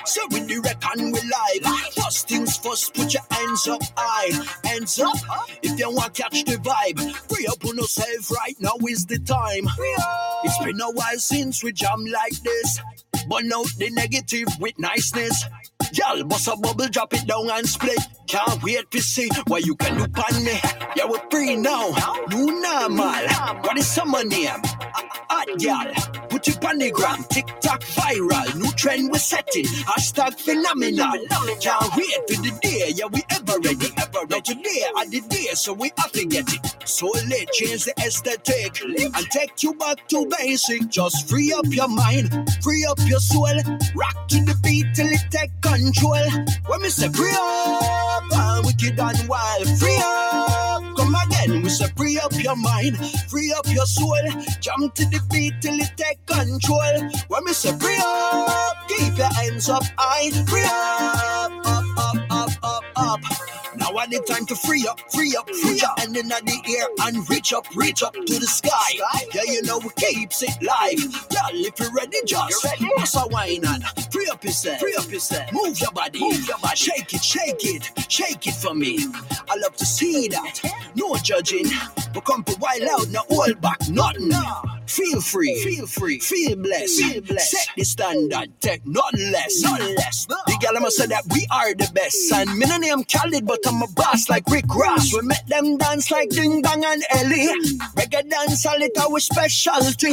[0.06, 1.94] So with the reckon we live.
[1.96, 4.70] First things first put your hands up high.
[4.70, 5.18] Hands up
[5.64, 7.00] if you want catch the vibe.
[7.28, 9.68] Free up on yourself right now is the time.
[10.44, 12.80] It's been a while since we jam like this.
[13.30, 15.46] Burn out the negative with niceness.
[15.94, 18.00] Y'all bust a bubble, drop it down and split.
[18.28, 20.60] Can't wait to see what you can do pan me.
[20.96, 21.92] Yeah, we're free now.
[22.30, 23.28] New normal.
[23.62, 24.62] What is summer name?
[25.42, 26.28] Hot y'all.
[26.30, 27.24] Put it on the gram.
[27.24, 28.56] TikTok viral.
[28.56, 29.66] New trend we're setting.
[29.66, 31.18] Hashtag phenomenal.
[31.60, 32.94] Can't wait for the day.
[32.94, 33.88] Yeah, we ever ready.
[33.98, 34.54] Ever ready.
[34.54, 36.76] today are the day, so we have to get it.
[36.86, 40.90] So let change the aesthetic and take you back to basic.
[40.90, 42.30] Just free up your mind,
[42.62, 43.48] free up your soul.
[43.96, 46.30] Rock to the beat till it take control.
[46.68, 50.84] When we say free up, and wicked and wild, free up.
[50.98, 52.98] Come again, we say free up your mind,
[53.30, 54.16] free up your soul.
[54.60, 57.10] Jump to the beat till it take control.
[57.28, 62.50] When we say free up, keep your hands up high, free up, up, up, up,
[62.64, 63.22] up, up.
[63.78, 66.78] Now I need time to free up, free up, free up, and then in the
[66.78, 68.92] air and reach up, reach up to the sky.
[69.34, 71.00] Yeah, you know we keeps it live.
[71.32, 72.66] Y'all, if you're ready, just
[72.98, 75.52] bust a wine and free up yourself, free up yourself.
[75.54, 79.00] Move your body, move your body, shake it, shake it, shake it for me.
[79.50, 80.60] I love to see that.
[80.96, 81.66] No judging,
[82.14, 84.32] but come to wild out, no hold back, nothing.
[84.92, 87.52] Feel free, feel free, feel blessed, feel blessed.
[87.52, 90.26] Set the standard, take nothing less, nothing less.
[90.26, 93.60] The gal I'ma say that we are the best, and me no name Khalid, but
[93.66, 95.14] I'm a boss like Rick Ross.
[95.14, 97.48] We make them dance like Ding Dong and Ellie.
[97.96, 100.12] Reggae dance, all it our specialty.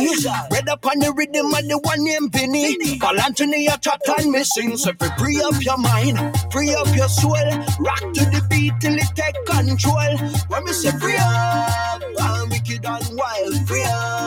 [0.53, 3.01] Red up on the rhythm of the one named Vinny.
[3.01, 4.77] Paul Anthony, a chat and missing.
[4.77, 6.19] So if you free up your mind,
[6.53, 7.35] free up your soul,
[7.81, 10.19] rock to the beat till it take control.
[10.47, 14.18] When we say free up, and wicked and wild, free up.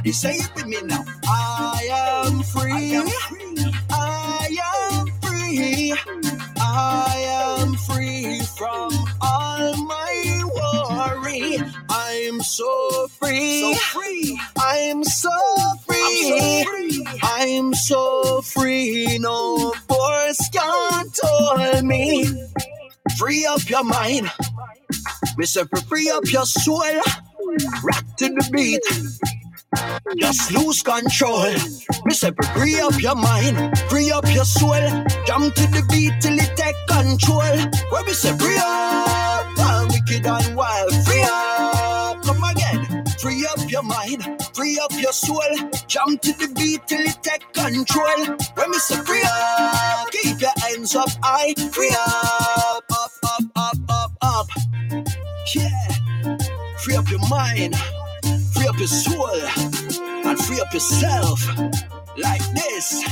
[0.00, 1.04] Everybody say it with me now.
[1.28, 2.96] I am free.
[3.90, 4.48] I
[4.96, 5.94] am free.
[6.56, 11.58] I am free from all my worry.
[11.90, 13.74] I'm so free.
[13.74, 14.40] So free.
[14.58, 15.30] I'm so
[15.86, 17.06] free.
[17.22, 19.18] I'm so free.
[19.18, 22.24] No force can hold me.
[23.18, 24.32] Free up your mind.
[25.38, 25.68] Mr.
[25.88, 26.80] Free up your soul.
[27.84, 28.80] Rock to the beat.
[30.18, 31.52] Just lose control.
[32.04, 34.74] Me say free up your mind, free up your soul.
[35.26, 37.40] Jump to the beat till it take control.
[37.90, 40.92] Where we say free up, and wicked and wild.
[41.06, 43.04] Free up, come again.
[43.20, 45.40] Free up your mind, free up your soul.
[45.86, 48.36] Jump to the beat till it take control.
[48.54, 51.54] When me say free up, keep your hands up high.
[51.72, 54.48] Free up, up, up, up, up, up.
[55.54, 56.36] Yeah,
[56.78, 57.74] free up your mind
[58.80, 59.30] your soul
[60.24, 61.46] and free up yourself
[62.16, 63.04] like this.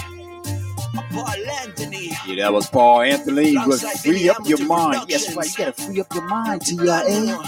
[1.12, 1.28] Paul
[1.62, 2.11] Anthony.
[2.26, 3.50] Yeah, that was Paul Anthony.
[3.50, 5.04] He was Alongside free up your mind.
[5.09, 5.46] Yes, right.
[5.46, 7.38] You gotta free up your mind, TIA.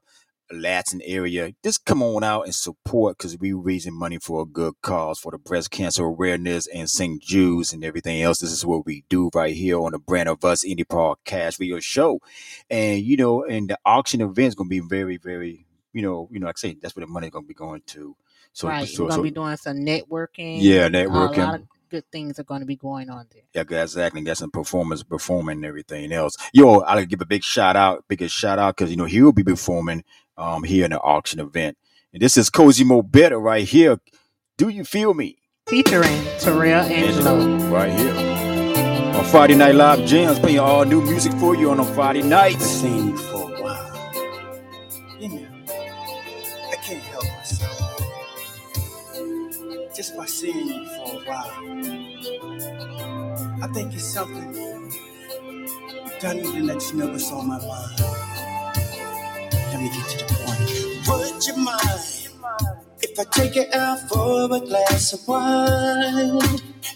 [0.54, 4.74] Latin area, just come on out and support because we raising money for a good
[4.82, 7.22] cause for the breast cancer awareness and St.
[7.22, 8.40] Jude's and everything else.
[8.40, 11.80] This is what we do right here on the Brand of Us Indie Podcast Radio
[11.80, 12.20] Show.
[12.70, 16.40] And you know, and the auction event is gonna be very, very, you know, you
[16.40, 18.16] know, like I say, that's where the money is gonna be going to.
[18.54, 18.88] So, right.
[18.88, 20.58] so, We're going to so be doing some networking.
[20.60, 21.38] Yeah, networking.
[21.38, 23.44] A lot of good things are going to be going on there.
[23.54, 24.22] Yeah, exactly.
[24.22, 26.36] Got some performers performing and everything else.
[26.54, 29.34] Yo, I'll give a big shout out, biggest shout out, because you know he will
[29.34, 30.04] be performing
[30.38, 31.78] um here in the auction event.
[32.14, 34.00] And this is Cozy Mo Better right here.
[34.58, 35.38] Do you feel me?
[35.68, 37.40] Featuring Terrell Angelo.
[37.40, 39.18] Angelo, right here.
[39.18, 42.60] On Friday Night Live Jams, playing all new music for you on a Friday night.
[42.62, 43.51] seen you
[49.96, 51.52] Just by seeing you for a while.
[53.64, 54.72] I think it's something
[56.34, 58.00] need to let you know what's on my mind.
[59.54, 61.06] Let me get to the point.
[61.06, 62.30] Put you mind
[63.02, 66.40] If I take you out for a glass of wine,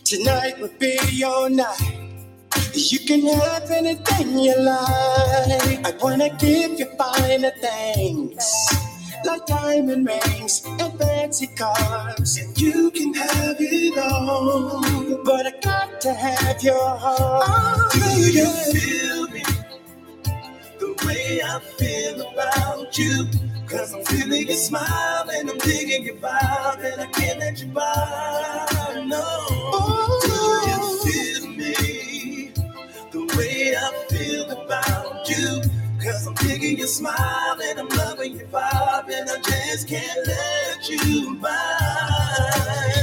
[0.03, 1.81] tonight would be your night.
[2.73, 5.85] You can have anything you like.
[5.85, 8.45] I wanna give you finer things.
[9.25, 12.37] Like diamond rings and fancy cars.
[12.37, 14.81] And you can have it all.
[15.23, 17.43] But I got to have your heart.
[17.47, 19.43] Oh, Do you feel me?
[20.79, 23.27] The way I feel about you.
[23.67, 27.67] Cause I'm feeling your smile and I'm digging your vibe and I can't let you
[27.69, 29.03] by.
[29.07, 29.47] No.
[29.49, 31.01] Do you oh.
[31.05, 32.51] feel me?
[33.11, 35.63] The way I feel about you.
[36.05, 40.87] Cause I'm digging your smile and I'm loving your vibe and I just can't let
[40.87, 41.49] you by.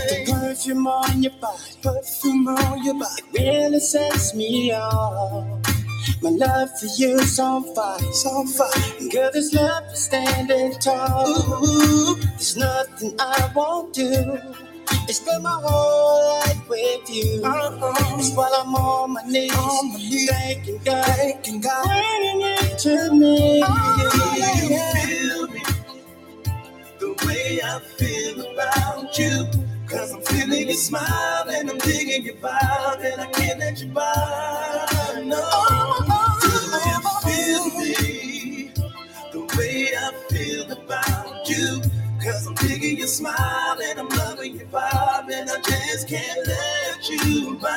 [0.08, 5.44] The perfume on your body, perfume on your body, it really sets me off.
[6.22, 9.10] My love for you's on fire, it's on fire.
[9.10, 11.26] Girl, this love is standing tall.
[11.64, 14.40] Ooh, there's nothing I won't do.
[15.12, 17.42] It's been my whole life with you.
[17.44, 18.16] Uh-huh.
[18.18, 22.56] It's while I'm on my knees, on my knees thanking God, thanking God, bringing oh,
[22.62, 23.60] it to me.
[23.60, 25.62] Do you feel me?
[26.98, 29.50] The way I feel about you.
[29.86, 33.88] Cause I'm feeling your smile and I'm digging your vibe and I can't let you
[33.88, 35.22] by.
[35.26, 35.36] No.
[36.06, 36.11] Do
[42.22, 47.08] Cause I'm digging your smile and I'm loving your vibe and I just can't let
[47.08, 47.68] you by.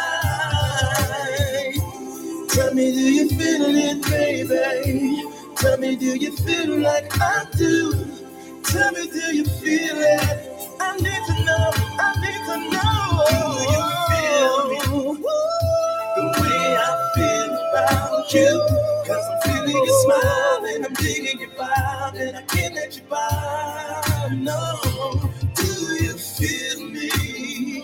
[2.50, 5.24] Tell me, do you feel it, baby?
[5.58, 7.94] Tell me, do you feel like I do?
[8.64, 10.50] Tell me, do you feel it?
[10.80, 13.26] I need to know, I need to know.
[13.30, 14.80] Do you feel me?
[15.24, 15.65] Feel
[18.26, 18.68] about you.
[19.06, 23.04] Cause I'm feeling your smile and I'm digging your vibe and I can't let you
[23.10, 24.30] by.
[24.36, 25.32] No.
[25.56, 25.66] Do
[26.04, 27.84] you feel me?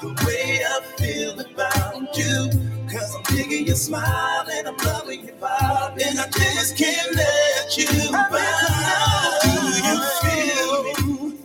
[0.00, 2.50] The way I feel about you.
[2.90, 7.78] Cause I'm digging your smile and I'm loving your vibe and I just can't let
[7.78, 9.38] you by.
[9.42, 9.50] Do
[9.86, 11.38] you feel me?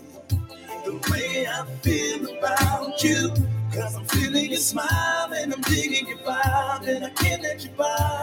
[0.86, 3.34] The way I feel about you.
[3.74, 7.72] Cause I'm feeling your smile and I'm digging your vibe and I can't let you
[7.72, 8.23] by.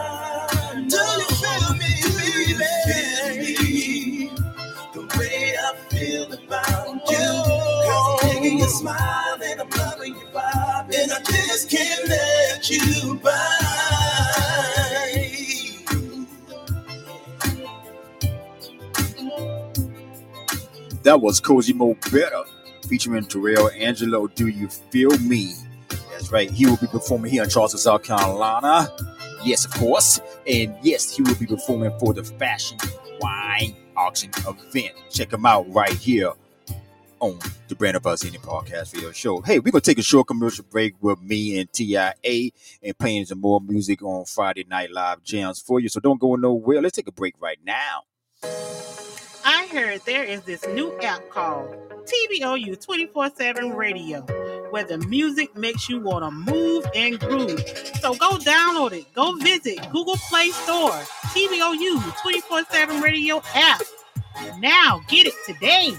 [21.11, 22.41] That was Cozy Mo Better
[22.87, 24.27] featuring Terrell Angelo.
[24.27, 25.51] Do you feel me?
[25.89, 26.49] That's right.
[26.49, 28.89] He will be performing here in Charleston, South Carolina.
[29.43, 30.21] Yes, of course.
[30.47, 32.77] And yes, he will be performing for the Fashion
[33.19, 34.93] Wine Auction event.
[35.09, 36.31] Check him out right here
[37.19, 37.37] on
[37.67, 39.41] the Brand of Us Indie Podcast Radio Show.
[39.41, 42.13] Hey, we're gonna take a short commercial break with me and TIA
[42.81, 45.89] and playing some more music on Friday Night Live jams for you.
[45.89, 46.81] So don't go nowhere.
[46.81, 48.05] Let's take a break right now.
[49.43, 51.75] I heard there is this new app called
[52.05, 54.21] TBOU 24 7 Radio
[54.69, 57.59] where the music makes you want to move and groove.
[58.01, 59.13] So go download it.
[59.13, 60.91] Go visit Google Play Store,
[61.33, 63.81] TBOU 24 7 Radio app.
[64.59, 65.95] Now get it today.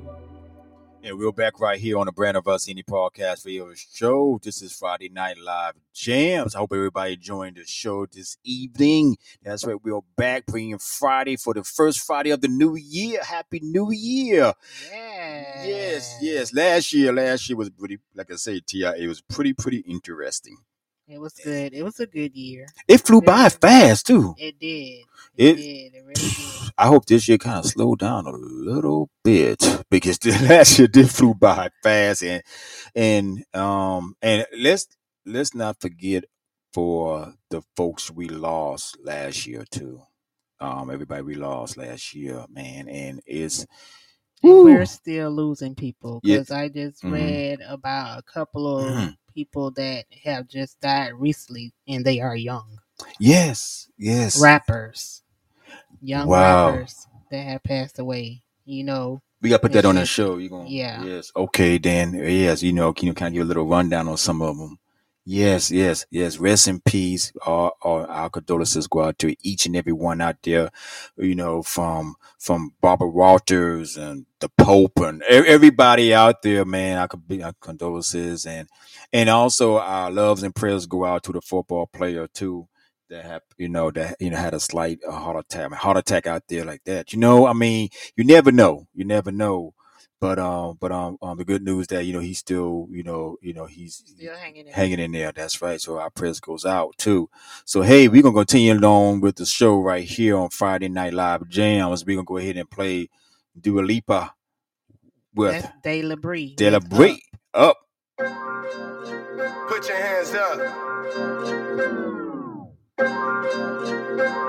[1.06, 4.39] And we're back right here on the Brand of Us Indie Podcast Radio Show.
[4.41, 6.56] This is Friday Night Live Jams.
[6.56, 9.16] I hope everybody joined the show this evening.
[9.43, 13.22] That's right, we're back bringing Friday for the first Friday of the new year.
[13.22, 14.51] Happy New Year!
[14.91, 16.51] Yes, yes.
[16.51, 20.58] Last year, last year was pretty, like I say, TIA it was pretty, pretty interesting.
[21.08, 21.74] It was good.
[21.74, 22.66] It was a good year.
[22.88, 24.34] It flew by fast too.
[24.38, 25.03] It did.
[25.38, 25.93] It, did.
[25.95, 26.72] It really did.
[26.78, 30.88] I hope this year kind of slowed down a little bit because the last year
[30.88, 32.41] did flew by fast and
[32.95, 34.88] and um and let's
[35.26, 36.26] let's not forget
[36.74, 40.01] for the folks we lost last year too.
[40.60, 43.66] Um, everybody we lost last year, man, and it's
[44.43, 46.38] And we're still losing people Yeah.
[46.38, 47.12] because I just Mhm.
[47.12, 49.16] read about a couple of Mhm.
[49.36, 52.79] People that have just died recently and they are young
[53.19, 55.21] yes, yes, rappers,
[56.01, 56.69] young Wow.
[56.71, 58.41] rappers that have passed away.
[58.65, 60.38] You know, We gotta put that on the show.
[60.38, 61.03] You gonna Yeah.
[61.03, 61.31] Yes.
[61.36, 62.13] Okay, then.
[62.15, 62.63] Yes.
[62.63, 64.79] You know, can you kind of give a little rundown on some of them?
[65.28, 65.71] Yes.
[65.71, 66.05] Yes.
[66.11, 66.38] Yes.
[66.38, 67.34] Rest in peace.
[67.47, 70.69] Our, our, our condolences go out to each and every one out there.
[71.17, 76.99] You know, from from Barbara Walters and the Pope and everybody out there, man.
[76.99, 78.67] I could be our condolences and
[79.11, 82.67] and also our loves and prayers go out to the football player too
[83.09, 86.26] that have you know that you know had a slight uh, heart attack heart attack
[86.26, 89.74] out there like that you know i mean you never know you never know
[90.20, 93.38] but um but um, um the good news that you know he's still you know
[93.41, 94.74] you know he's still hanging in.
[94.74, 97.30] hanging in there that's right so our prayers goes out too
[97.66, 101.47] so hey we're gonna continue along with the show right here on friday night live
[101.49, 103.09] jams we're gonna go ahead and play
[103.59, 104.34] Dua Lipa
[105.34, 106.55] with That's De La Brie.
[106.55, 107.22] De La with Brie
[107.53, 107.78] up
[109.68, 110.59] Put your hands up.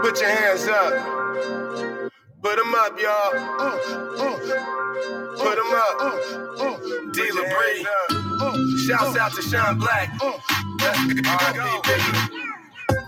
[0.02, 2.05] Put your hands up.
[2.46, 3.34] Put them up, y'all.
[3.58, 3.74] Uh,
[4.22, 4.38] uh,
[5.34, 5.94] Put them up.
[5.98, 6.78] Uh, uh,
[7.10, 7.26] D.
[7.34, 7.82] LaBrie.
[8.38, 10.14] Uh, shouts out to Sean Black.
[10.22, 10.38] Uh,
[10.86, 11.58] R.I.P.
[11.90, 12.46] baby.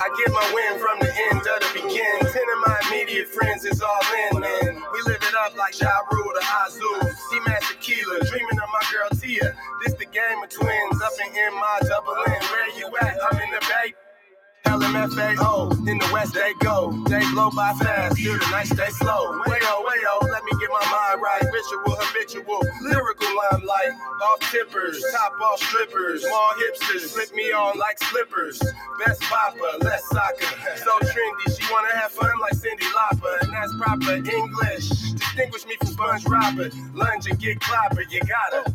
[0.02, 2.34] I get my win from the end of the beginning.
[2.34, 4.82] Ten of my immediate friends is all in, man.
[4.92, 7.00] We live it up like Ja Rule to Azul.
[7.30, 9.54] See Master Keeler, dreaming of my girl Tia.
[9.84, 12.42] This the game of twins, up in M, my double N.
[12.42, 13.16] Where you at?
[13.30, 13.94] I'm in the Bay.
[14.68, 16.92] LMFAO, in the West they go.
[17.08, 19.32] They blow by fast, through the night stay slow.
[19.48, 21.42] Way oh, way oh, let me get my mind right.
[21.42, 23.92] Ritual, habitual, lyrical limelight.
[24.28, 28.60] Off tippers, top off strippers, small hipsters, slip me on like slippers.
[29.06, 30.52] Best papa, less soccer.
[30.76, 34.88] So trendy, she wanna have fun like Cyndi Lauper, and that's proper English.
[35.16, 36.74] Distinguish me from Sponge Robert.
[36.94, 38.74] Lunge and get clobbered, you gotta.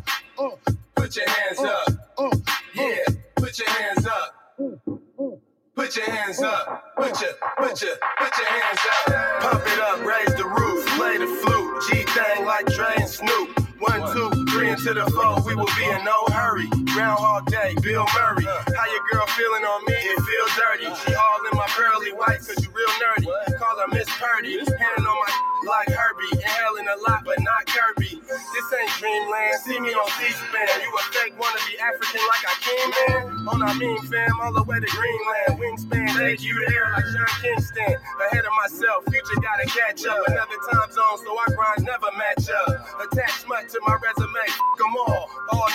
[0.96, 1.88] Put your hands up.
[2.18, 2.36] Uh, uh, uh,
[2.74, 3.04] yeah,
[3.36, 5.53] put your hands up.
[5.74, 6.94] Put your hands up.
[6.96, 9.40] Put your, put your, put your hands up.
[9.42, 11.82] Pump it up, raise the roof, play the flute.
[11.88, 13.63] G thing like Dre and Snoop.
[13.84, 16.68] One, two, three into the four, we will be in no hurry.
[16.96, 18.44] Groundhog Day, Bill Murray.
[18.48, 19.92] How your girl feeling on me?
[19.92, 20.88] It feel dirty.
[21.04, 23.28] She all in my pearly whites, cause you real nerdy.
[23.58, 24.56] Call her Miss Purdy.
[24.56, 25.32] Hand on my
[25.68, 26.32] like Herbie.
[26.32, 28.20] Inhaling a lot, but not Kirby.
[28.24, 29.54] This ain't dreamland.
[29.64, 30.68] See me on C-SPAN.
[30.80, 33.48] You a fake wanna be African like I can, man?
[33.48, 35.60] On our mean fam, all the way to Greenland.
[35.60, 37.94] Wingspan, take you there like Sean Kingston.
[38.30, 40.20] Ahead of myself, future gotta catch up.
[40.28, 42.68] Another time zone, so I grinds never match up.
[43.04, 45.28] Attach smut to my resume, f them all.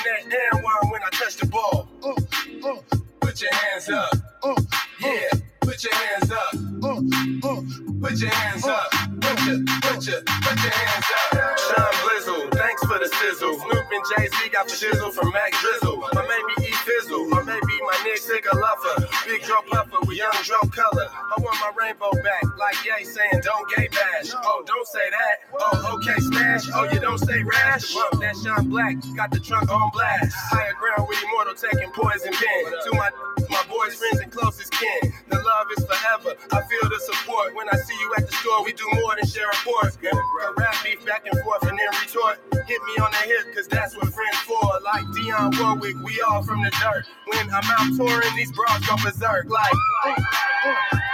[0.06, 1.89] Net and one when I touch the ball.
[2.02, 2.12] Uh,
[2.66, 2.76] uh,
[3.20, 4.14] put your hands up.
[4.41, 4.56] Uh,
[5.02, 5.28] yeah,
[5.60, 6.52] put your hands up.
[8.00, 8.91] Put your hands up.
[9.20, 11.60] Put your, put your, put your hands up.
[11.60, 13.60] Sean Blizzle, thanks for the sizzle.
[13.60, 15.97] Snoop and Jay Z got the shizzle from Mac Drizzle.
[16.14, 17.68] My maybe E Fizzle, my maybe
[18.10, 19.07] Nick Sicker Lover.
[19.28, 21.07] Big Dro Puffer with young Dro Color.
[21.14, 24.34] I want my rainbow back, like Ye saying don't gay bash.
[24.34, 25.36] Oh, don't say that.
[25.53, 26.66] Oh, okay, smash.
[26.74, 27.93] Oh, you don't say rash.
[27.93, 30.34] Bump that Sean Black, got the trunk on blast.
[30.49, 32.74] Higher ground with Immortal taking poison pen.
[32.86, 33.10] To my
[33.49, 35.14] my boys, friends, and closest kin.
[35.30, 36.34] The love is forever.
[36.51, 37.55] I feel the support.
[37.55, 39.97] When I see you at the store, we do more than share a reports.
[39.97, 40.10] Go
[40.57, 42.39] rap beef back and forth and then retort.
[42.68, 44.62] Hit me on the hip, cause that's what friends for.
[44.86, 47.05] Like Dionne Warwick, we all from the dirt.
[47.26, 49.50] When I'm out touring, these bras go berserk.
[49.50, 49.72] Like,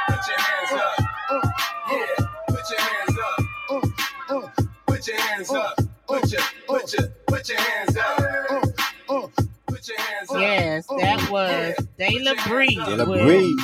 [0.07, 0.99] put your hands up.
[1.91, 3.39] Yeah, put your hands up.
[4.87, 5.79] Put your hands up.
[6.07, 8.17] Put your, put your, put your hands up.
[9.67, 10.39] Put your hands up.
[10.39, 12.75] Yes, that was De La Brie.
[12.75, 13.55] De La with- Brie.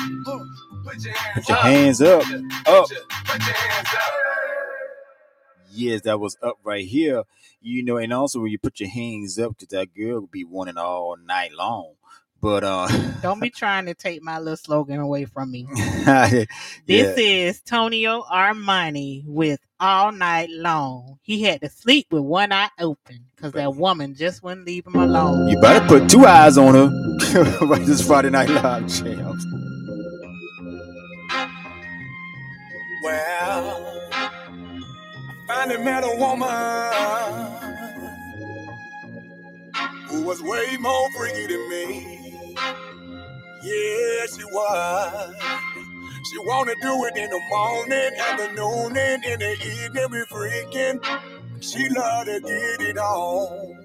[0.84, 2.22] Put your hands up.
[2.22, 2.26] Up.
[2.26, 4.12] Put your hands up.
[5.74, 7.22] Yes, that was up right here.
[7.62, 10.44] You know, and also when you put your hands up, because that girl will be
[10.44, 11.92] wanting all night long.
[12.42, 12.88] But uh
[13.22, 15.68] Don't be trying to take my little slogan away from me.
[15.76, 16.44] yeah.
[16.86, 21.20] This is Tonio Armani with All Night Long.
[21.22, 24.96] He had to sleep with one eye open because that woman just wouldn't leave him
[24.96, 25.46] alone.
[25.48, 26.90] You better put two eyes on her.
[27.66, 29.46] right this Friday Night Live jams.
[33.04, 37.52] Well, I finally met a woman
[40.08, 42.21] who was way more freaky than me.
[43.62, 45.34] Yeah, she was.
[46.30, 50.08] She wanna do it in the morning, afternoon, and in the evening.
[50.10, 51.04] We freaking.
[51.62, 53.84] She love to get it on.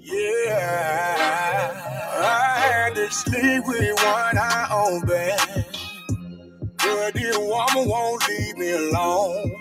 [0.00, 1.72] Yeah,
[2.18, 5.64] I had to sleep with one eye open.
[6.78, 9.56] But this woman won't leave me alone.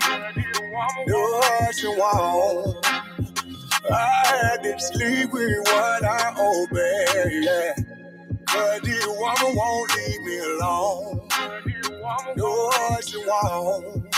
[1.08, 1.42] No,
[1.74, 2.86] she won't.
[3.92, 7.44] I to sleep with one eye open.
[7.44, 7.74] Yeah.
[8.48, 11.30] But this woman won't leave me alone.
[12.36, 12.72] No,
[13.06, 14.16] she won't.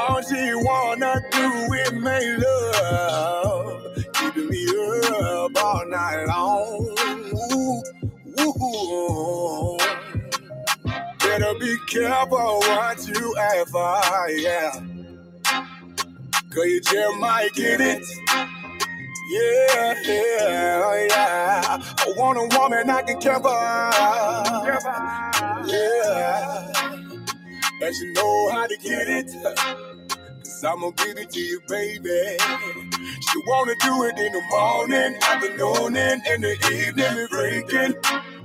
[0.00, 4.66] All she wanna do is make love, keeping me
[5.08, 6.96] up all night long.
[7.52, 7.82] Ooh,
[8.40, 9.78] ooh.
[11.20, 13.34] Better be careful what you
[13.70, 14.72] for, yeah.
[16.56, 18.04] Cause you might get it.
[19.30, 21.62] Yeah, yeah, yeah.
[21.80, 23.50] I want a woman I can care for.
[25.66, 26.72] Yeah.
[27.82, 29.32] And she know how to get it.
[30.44, 32.38] Cause I'ma give it to you, baby.
[32.40, 37.94] She wanna do it in the morning, afternoon, and in the evening, we breaking.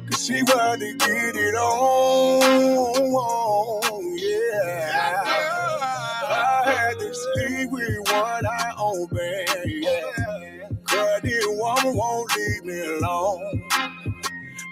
[0.09, 2.41] Cause she wanna get it on.
[4.17, 5.60] Yeah.
[7.37, 9.45] I sleep with one eye open.
[9.67, 10.69] Yeah.
[10.85, 13.69] Cause this woman won't leave me alone.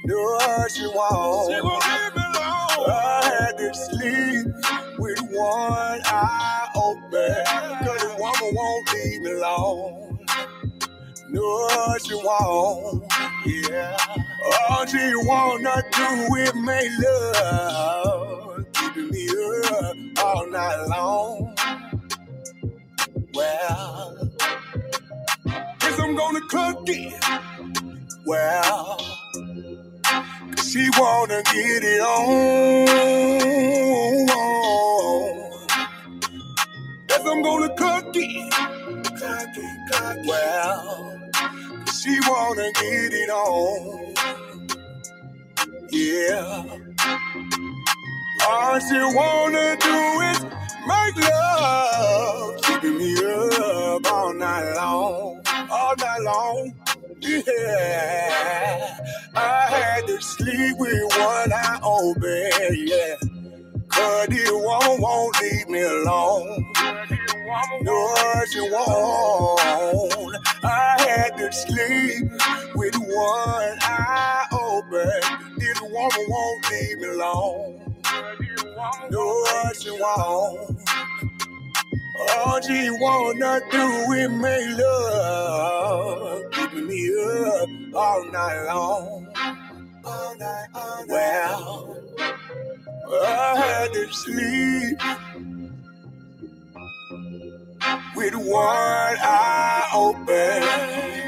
[0.05, 0.39] No,
[0.73, 1.53] she won't.
[1.53, 2.91] She won't leave me alone.
[2.91, 7.45] I had to sleep with one eye open.
[7.87, 10.19] Cause the woman won't leave me alone.
[11.29, 13.03] No, she won't.
[13.45, 13.97] Yeah.
[14.69, 18.65] All she wanna do is make love.
[18.73, 19.29] Keeping me
[19.81, 21.55] up all night long.
[23.39, 24.17] Well,
[25.79, 27.25] guess I'm gonna cook it.
[28.25, 28.97] Well,
[30.55, 32.87] cause she wanna get it on.
[37.07, 38.53] Guess I'm gonna cook it.
[39.05, 40.27] Cook it, cook it.
[40.27, 41.21] Well,
[42.01, 44.15] she wanna get it on.
[45.91, 46.65] Yeah.
[48.49, 50.45] All she wanna do is
[50.89, 56.73] make love, keeping me up all night long, all night long.
[57.21, 58.97] Yeah,
[59.35, 62.87] I had to sleep with one eye open.
[62.87, 63.15] Yeah,
[63.89, 66.65] cause this woman won't leave me alone.
[67.81, 68.15] No,
[68.51, 69.61] she won't.
[70.63, 72.31] I had to sleep
[72.75, 75.57] with one eye open.
[75.59, 77.88] This woman won't leave me alone.
[79.11, 79.45] No,
[79.79, 80.79] she won't.
[82.37, 87.11] All she wanna do is make love, keeping me
[87.45, 89.27] up all night long.
[90.05, 91.07] All night, all night.
[93.07, 94.99] Well, I had to sleep
[98.15, 100.63] with one eye open.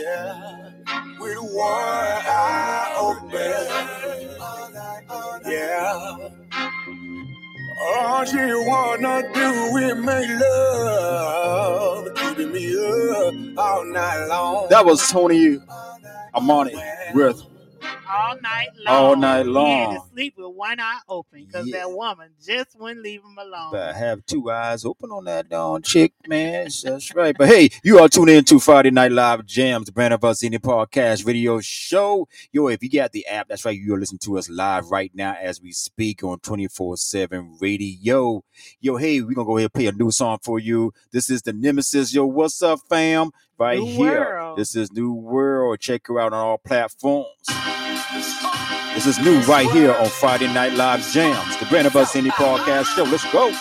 [0.07, 0.71] Yeah,
[1.19, 3.57] with one eye open.
[5.51, 6.29] Yeah.
[7.99, 12.67] All she wanna do is make love, keeping me
[13.17, 14.69] up all night long.
[14.71, 15.61] That was Tonio
[16.33, 17.43] Armani with
[18.09, 18.43] all mm-hmm.
[18.43, 18.95] night long.
[18.95, 19.95] All night He had long.
[19.95, 21.79] to sleep with one eye open because Yeah.
[21.79, 23.73] that woman just wouldn't leave him alone.
[23.73, 26.69] Better have two eyes open on that darn chick, man.
[26.83, 27.37] That's right.
[27.37, 30.43] But hey, you are tuning in to Friday Night Live Jams, the Brand of Us
[30.43, 32.29] Indie Podcast video show.
[32.53, 35.37] Yo, if you got the app, that's right, you're listening to us live right now
[35.41, 38.43] as we speak on 24-7 radio.
[38.81, 40.93] Yo, hey, we're gonna go ahead and play a new song for you.
[41.13, 42.15] This is the Nemesis.
[42.15, 43.31] Yo, what's up, fam?
[43.59, 44.21] Right New here.
[44.21, 44.59] World.
[44.59, 45.81] This is New World.
[45.81, 47.27] Check her out on all platforms.
[48.13, 52.31] This is new right here on Friday Night Live Jams, the Brand of Us Indie
[52.31, 53.03] Podcast show.
[53.03, 53.53] Let's go.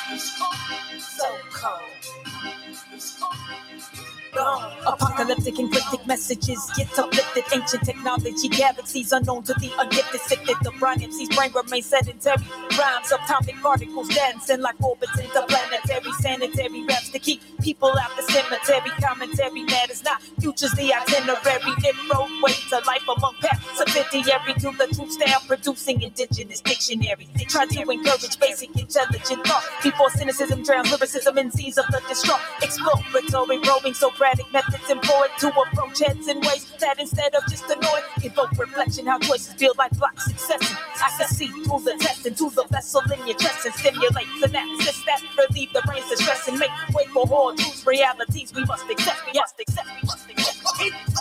[4.85, 7.43] Apocalyptic and cryptic messages get uplifted.
[7.53, 10.19] Ancient technology, galaxies unknown to the ungifted.
[10.19, 12.37] Sifted the Brian MC's brain remains sedentary.
[12.77, 16.11] Rhymes, atomic particles dancing like orbits interplanetary.
[16.19, 18.91] Sanitary raps to keep people out the cemetery.
[19.01, 20.21] Commentary matters not.
[20.39, 21.73] Future's the itinerary.
[21.89, 23.61] In roadway to life among past.
[23.75, 25.41] Subsidiary to the truth style.
[25.47, 27.27] Produce using indigenous dictionary.
[27.35, 32.01] They try to encourage basic intelligent thought before cynicism drowns lyricism in seas of the
[32.07, 32.41] distraught.
[32.61, 37.99] Exploratory probing Socratic methods employed to approach heads in ways that instead of just annoy,
[38.23, 40.77] evoke reflection how choices feel like block succession.
[41.01, 44.27] I can see through the test and into the vessel in your chest and stimulate
[44.41, 48.89] synapses that relieve the brain's distress and make way for hard truths, realities we must
[48.89, 49.25] accept.
[49.27, 49.87] We must accept.
[50.01, 51.15] We must accept.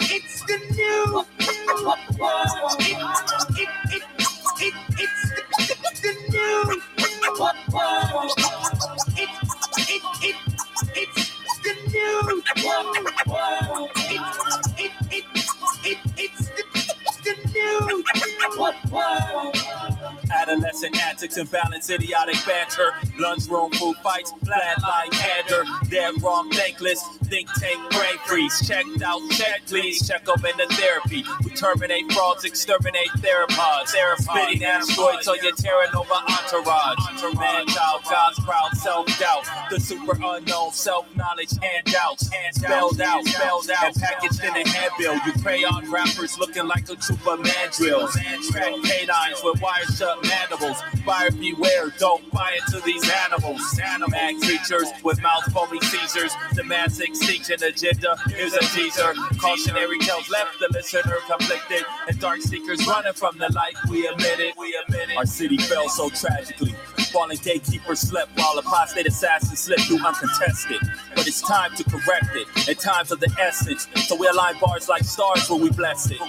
[0.00, 1.24] It's the new
[2.18, 2.76] world.
[2.80, 2.98] It,
[3.58, 3.68] it,
[4.60, 6.82] it, it, it's the, new
[7.38, 8.32] world.
[9.16, 9.30] It,
[9.88, 10.36] it, it,
[10.96, 13.90] it's the new world.
[13.96, 14.22] It,
[14.78, 14.92] it,
[15.84, 16.64] it, it's the,
[17.24, 18.04] the new
[18.58, 19.97] world.
[20.32, 27.48] Adolescent antics and balance, idiotic banter, lunchroom food fights, flatline candor, dead wrong, thankless, think
[27.54, 31.24] tank brain freeze, checked out, check please, check up into therapy.
[31.44, 33.88] We terminate frauds, exterminate theropods,
[34.18, 36.98] spitting asteroids on your Terra Nova entourage.
[37.38, 44.42] Man, child, God's proud self-doubt, the super unknown self-knowledge handouts, spelled out, spelled out, packaged
[44.42, 45.14] in a handbill.
[45.26, 48.12] You crayon rappers looking like a troop of mandrills,
[48.50, 49.60] track canines with
[50.00, 50.82] wire shut mandibles.
[51.04, 53.60] Buyer beware, don't buy into these animals.
[54.08, 58.16] Mag creatures with mouth foaming seizures, the mass extinction agenda.
[58.28, 59.14] Here's a teaser.
[59.38, 63.74] Cautionary tales left the listener conflicted, and dark seekers running from the light.
[63.88, 64.54] We it.
[64.56, 65.16] We it.
[65.16, 66.74] Our city fell so tragically.
[67.12, 70.80] Fallen gatekeepers slept while apostate assassins slipped through uncontested.
[71.14, 73.88] But it's time to correct it, in times of the essence.
[74.06, 76.20] So we align bars like stars when we bless it.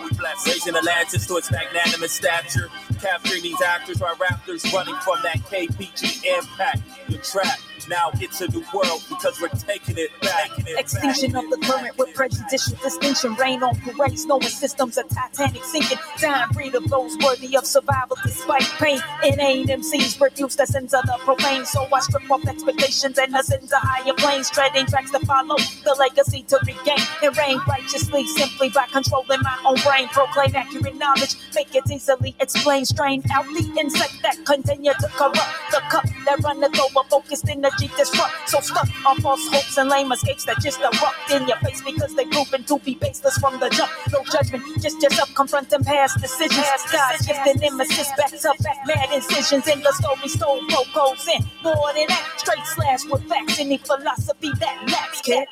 [0.45, 2.69] Raising Atlantis to its magnanimous stature.
[3.01, 6.81] Capturing these actors while raptors running from that KPG impact.
[7.07, 7.59] The trap.
[7.87, 10.51] Now it's a new world because we're taking it back.
[10.77, 13.33] Extinction of the current with prejudicial distinction.
[13.35, 15.97] Rain on parades, knowing systems of Titanic sinking.
[16.19, 18.99] Dying breed of those worthy of survival despite pain.
[19.23, 21.65] Inane MCs refuse to of the profane.
[21.65, 24.49] So I strip off expectations and ascend to higher planes.
[24.51, 26.99] Treading tracks to follow, the legacy to regain.
[27.23, 30.07] And reign righteously simply by controlling my own brain.
[30.09, 32.87] Proclaim accurate knowledge, make it easily explained.
[32.87, 37.89] Strain out the insect that continue to corrupt the cup that runneth over focused energy
[37.97, 38.33] disrupt.
[38.49, 42.15] So stuck on false hopes and lame escapes that just erupt in your face because
[42.15, 43.91] they proven to be baseless from the jump.
[44.11, 46.65] No judgment, just yourself confronting past decisions.
[46.91, 50.27] God's gifted nemesis back to back, mad incisions in the story.
[50.29, 50.61] Stole
[50.93, 52.25] goes in more than that.
[52.37, 55.47] Straight slash with facts, any philosophy that lacks, kid.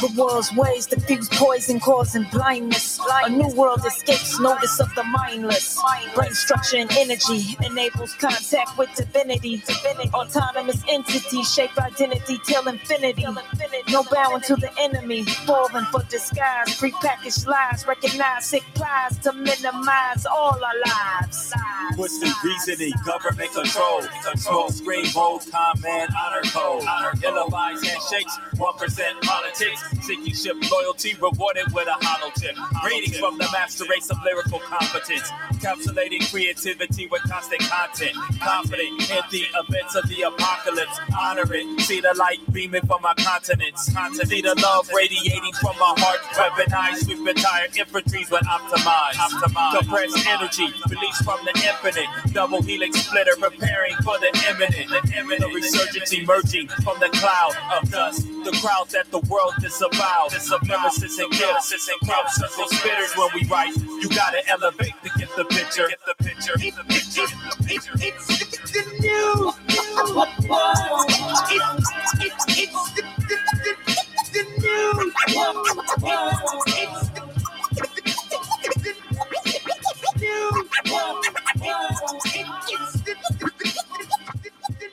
[0.00, 3.00] The world's ways diffuse poison, causing blindness.
[3.24, 5.80] A new world escapes notice of the mindless.
[6.14, 9.62] Brain structure and energy enables contact with divinity.
[10.14, 13.26] Autonomous entity, shape identity till infinity.
[13.88, 16.68] No bowing to the enemy, falling for disguise.
[16.78, 21.52] Prepackaged lies, recognize sick plies to minimize all our lives.
[21.96, 22.92] What's the reasoning?
[23.04, 24.02] Government control.
[24.36, 26.82] Smoke screen, vote, comment, honor code.
[27.22, 29.82] Ill-advised handshakes, 1% politics.
[30.02, 32.56] Seeking ship loyalty, rewarded with a hollow tip.
[32.84, 35.30] Readings from the master race of lyrical competence.
[35.52, 38.14] Encapsulating creativity with constant content.
[38.40, 40.98] Confident in the events of the apocalypse.
[41.18, 41.80] Honor it.
[41.80, 43.86] See the light beaming from my continents.
[43.86, 46.20] See the love radiating from my heart.
[46.36, 49.16] Weaponized, sweep entire infantries when optimized.
[49.78, 52.08] Compressed energy, released from the infinite.
[52.32, 54.90] Double helix splitter, preparing for the imminent.
[54.90, 58.26] The imminent resurgence emerging from the cloud of dust.
[58.44, 60.36] The crowd that the world disavows.
[60.64, 63.74] Nemesis and gifts and crowd circle spitters when we write.
[63.76, 65.88] You gotta elevate to get the picture.
[65.88, 66.52] Get the picture.
[66.74, 67.22] The picture.
[67.68, 68.26] It's
[68.72, 69.52] the new
[71.50, 71.90] it's.
[72.56, 73.02] It's the,
[74.32, 76.84] the, new it's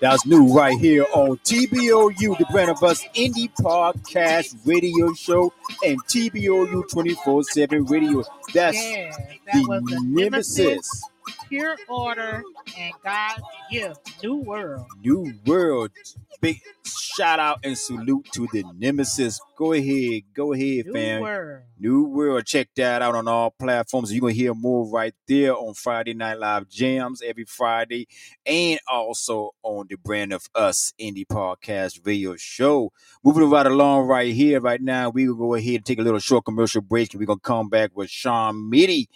[0.02, 5.54] That's new right here on TBOU, the Brand of Us Indie Podcast Radio Show
[5.86, 8.24] and TBOU 24 7 Radio.
[8.54, 9.12] That's Yeah,
[9.46, 11.11] that the Nemesis.
[11.50, 12.44] Pure order
[12.78, 14.86] and God's gift, new world.
[15.04, 15.92] New World.
[16.40, 19.40] Big shout out and salute to the Nemesis.
[19.58, 21.22] Go ahead, go ahead, New fam.
[21.22, 21.62] world.
[21.78, 22.46] New World.
[22.46, 24.12] Check that out on all platforms.
[24.12, 28.08] You're going to hear more right there on Friday Night Live Jams every Friday
[28.46, 32.92] and also on the Brand of Us Indie Podcast Radio Show.
[33.24, 36.20] Moving right along right here, right now, we will go ahead and take a little
[36.20, 39.10] short commercial break and we're going to come back with Sean Mitty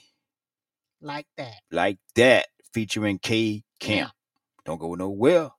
[1.05, 1.61] Like that.
[1.71, 4.11] like that featuring K Camp.
[4.65, 5.51] Don't go nowhere.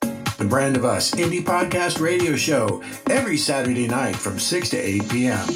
[0.00, 5.08] The Brand of Us Indie Podcast Radio Show every Saturday night from 6 to 8
[5.10, 5.48] p.m.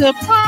[0.00, 0.39] to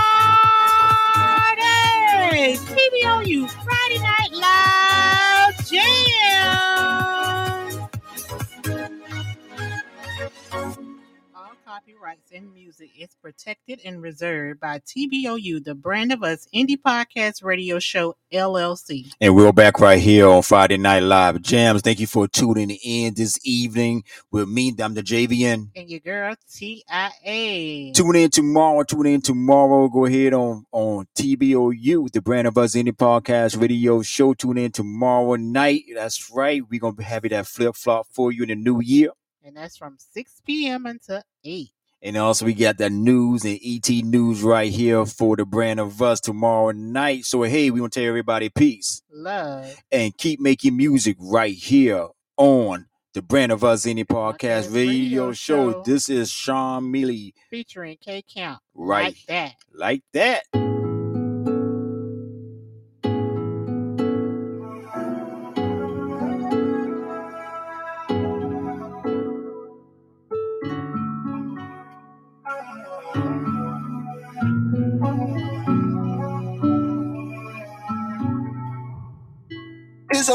[13.72, 19.12] protected and reserved by TBOU, the brand of us indie podcast radio show LLC.
[19.20, 21.82] And we're back right here on Friday Night Live Jams.
[21.82, 24.74] Thank you for tuning in this evening with me.
[24.80, 25.70] I'm the JVN.
[25.76, 27.92] And your girl TIA.
[27.92, 28.82] Tune in tomorrow.
[28.84, 29.88] Tune in tomorrow.
[29.88, 34.34] Go ahead on on TBOU, the brand of us indie podcast radio show.
[34.34, 35.84] Tune in tomorrow night.
[35.94, 36.62] That's right.
[36.68, 39.10] We're gonna be having that flip flop for you in the new year.
[39.44, 40.86] And that's from 6 p.m.
[40.86, 41.70] until 8.
[42.02, 46.02] And also we got that news and ET news right here for the brand of
[46.02, 47.24] us tomorrow night.
[47.24, 49.76] So hey, we want to tell everybody peace Love.
[49.92, 55.32] and keep making music right here on the brand of us indie podcast radio, radio
[55.32, 55.72] show.
[55.72, 55.82] show.
[55.84, 57.34] This is Sean Mealy.
[57.50, 58.60] Featuring K Camp.
[58.74, 59.04] Right.
[59.04, 59.54] Like that.
[59.72, 60.81] Like that.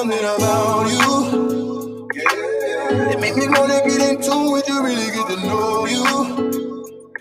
[0.10, 2.08] Something about you.
[2.16, 3.12] Yeah.
[3.12, 6.06] It make me wanna get into it to really get to know you.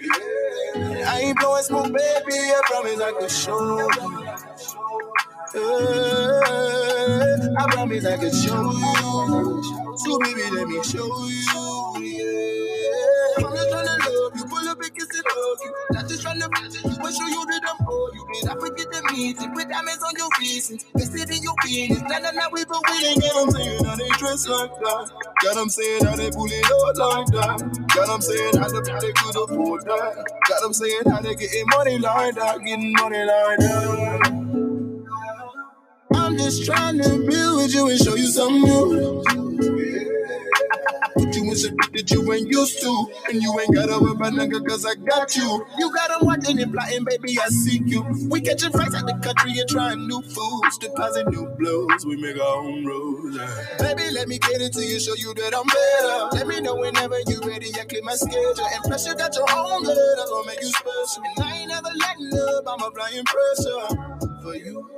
[0.01, 1.13] Yeah.
[1.13, 2.39] I ain't blowing smoke, baby.
[2.39, 4.27] I promise I could show you.
[5.55, 6.41] Yeah.
[7.59, 9.63] I promise I could show you.
[9.97, 11.76] So baby, let me show you.
[15.59, 18.25] Pleasure you, but show you I'm for you.
[18.49, 19.53] I forget the meeting?
[19.55, 20.85] Put diamonds on your reasons.
[20.95, 22.03] Invested in your business.
[22.03, 23.21] Nah, nah, nah, we been winning.
[23.21, 25.11] Get them saying how they dress like that.
[25.43, 27.59] Got them saying how they bully out like that.
[27.95, 30.25] Got them saying how they, how they could afford that.
[30.49, 32.59] Got them saying how they getting money like that.
[32.65, 34.43] Getting money like that.
[36.15, 39.25] I'm just trying to build with you and show you something new.
[41.65, 43.07] You that you ain't used to.
[43.31, 45.67] And you ain't gotta worry about nigga cause I got you.
[45.79, 48.03] You got got 'em watching and plotting, baby, I see you.
[48.31, 50.79] We catching flights out the country and trying new foods.
[50.79, 53.37] Deposit new blows, we make our own rules.
[53.37, 53.67] yeah.
[53.79, 56.37] Baby, let me get it to you, show you that I'm better.
[56.37, 58.67] Let me know whenever you ready, I clear my schedule.
[58.75, 61.23] And plus you got your own that's what make you special.
[61.37, 63.89] And I ain't never letting up, I'm applying pressure
[64.43, 64.91] for you.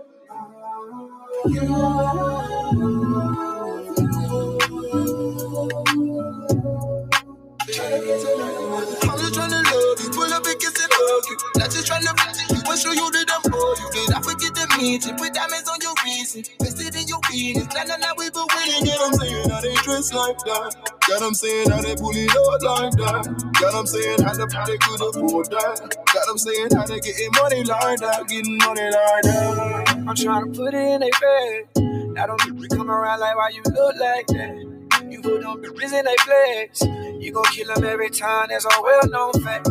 [7.69, 11.37] I'm just tryna love you, pull up and kiss and hug you.
[11.61, 13.89] Not just tryna flatter you, but show you that I'm for you.
[13.93, 15.13] Did I forget to meet you?
[15.21, 16.49] Put diamonds on your reason.
[16.65, 17.69] Invested in your business.
[17.77, 18.89] Nah, nah, nah, we been winning.
[18.89, 20.81] Get them saying how they dress like that.
[21.13, 23.25] Got them saying how they bully out like that.
[23.61, 25.77] Got them saying how how they could afford that.
[25.93, 28.25] Got them saying how they getting money like that.
[28.33, 30.05] Getting money like that.
[30.09, 32.17] I'm trying to put it in a bed.
[32.17, 34.78] Now don't be come around like why you look like that.
[35.19, 36.83] You put them bitches in a flex.
[37.21, 39.69] You gon' kill them every time, that's a well known fact.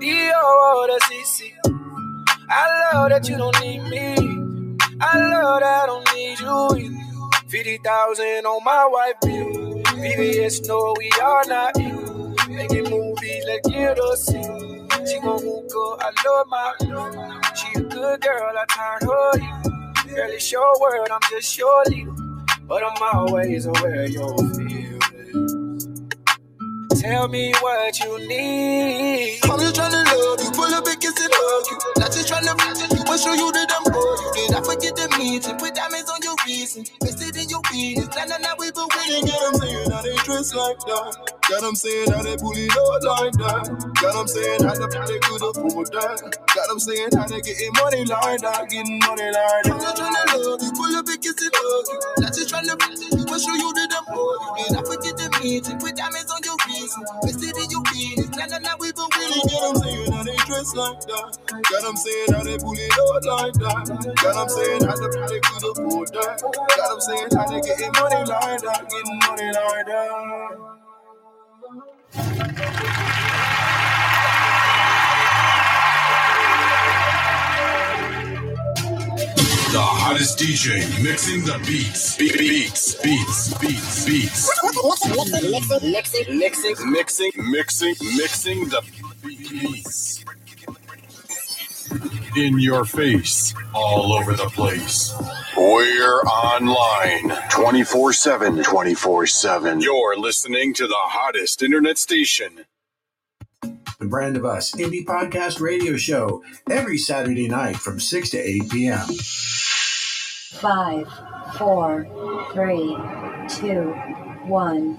[0.00, 0.86] D.O.
[0.88, 1.52] the CC.
[2.48, 4.14] I love that you don't need me.
[4.98, 6.86] I love that I don't need you.
[6.94, 7.48] either.
[7.50, 9.82] 50,000 on my wife bill.
[10.00, 12.34] VVS no, we are not equal.
[12.48, 14.42] Making movies, let's get us see.
[15.12, 20.16] She gon' hook up, I love my She a good girl, I turn her evil.
[20.16, 22.14] Girl, it's your world, I'm just your leader.
[22.66, 24.85] But I'm always aware of your feelings.
[27.06, 29.38] Tell me what you need.
[29.44, 31.78] I'm just tryna love you, pull up and kiss and hug you.
[32.02, 34.30] Not just tryna flatter you, but show you that I'm for you.
[34.34, 35.56] Did I forget the meeting?
[35.56, 36.84] Put diamonds on your reason.
[37.00, 38.10] Invested in your business.
[38.16, 39.22] Nah, nah, nah, we been winning.
[39.22, 41.14] Get them saying how they dress like that.
[41.46, 43.70] Got them saying how they bully out like that.
[44.02, 46.18] Got them saying how how they could afford that.
[46.42, 48.66] Got them saying how they getting money like that.
[48.66, 49.70] Getting money like that.
[49.70, 51.98] I'm just tryna love you, pull up and kiss and hug you.
[52.18, 54.50] Not just tryna flatter you, but show you that I'm for you.
[54.58, 55.78] Did I forget the meeting?
[55.78, 57.02] Put diamonds on your reason.
[57.22, 58.30] Invested in your business.
[58.34, 59.46] Nah, nah, nah, we been winning.
[59.46, 61.30] Get them saying how they dress like that.
[61.62, 63.82] Got them saying how they bully out like that.
[64.18, 66.42] Got them saying how how they could afford that.
[66.42, 68.82] Got them saying how they getting money like that.
[68.90, 70.85] Getting money like that.
[72.12, 72.22] The
[79.80, 82.16] hottest DJ mixing the beats.
[82.16, 84.50] Be- Beats, beats, beats, beats.
[85.82, 88.82] Mixing, mixing, mixing, Mixing, mixing, mixing the
[89.22, 90.24] beats.
[92.36, 95.14] In your face, all over the place.
[95.56, 98.62] We're online 24 7.
[98.62, 99.80] 24 7.
[99.80, 102.66] You're listening to the hottest internet station.
[103.98, 108.70] The Brand of Us Indie Podcast Radio Show, every Saturday night from 6 to 8
[108.70, 109.06] p.m.
[110.60, 111.08] Five,
[111.56, 112.06] four,
[112.52, 112.96] three,
[113.48, 113.92] two,
[114.44, 114.98] one.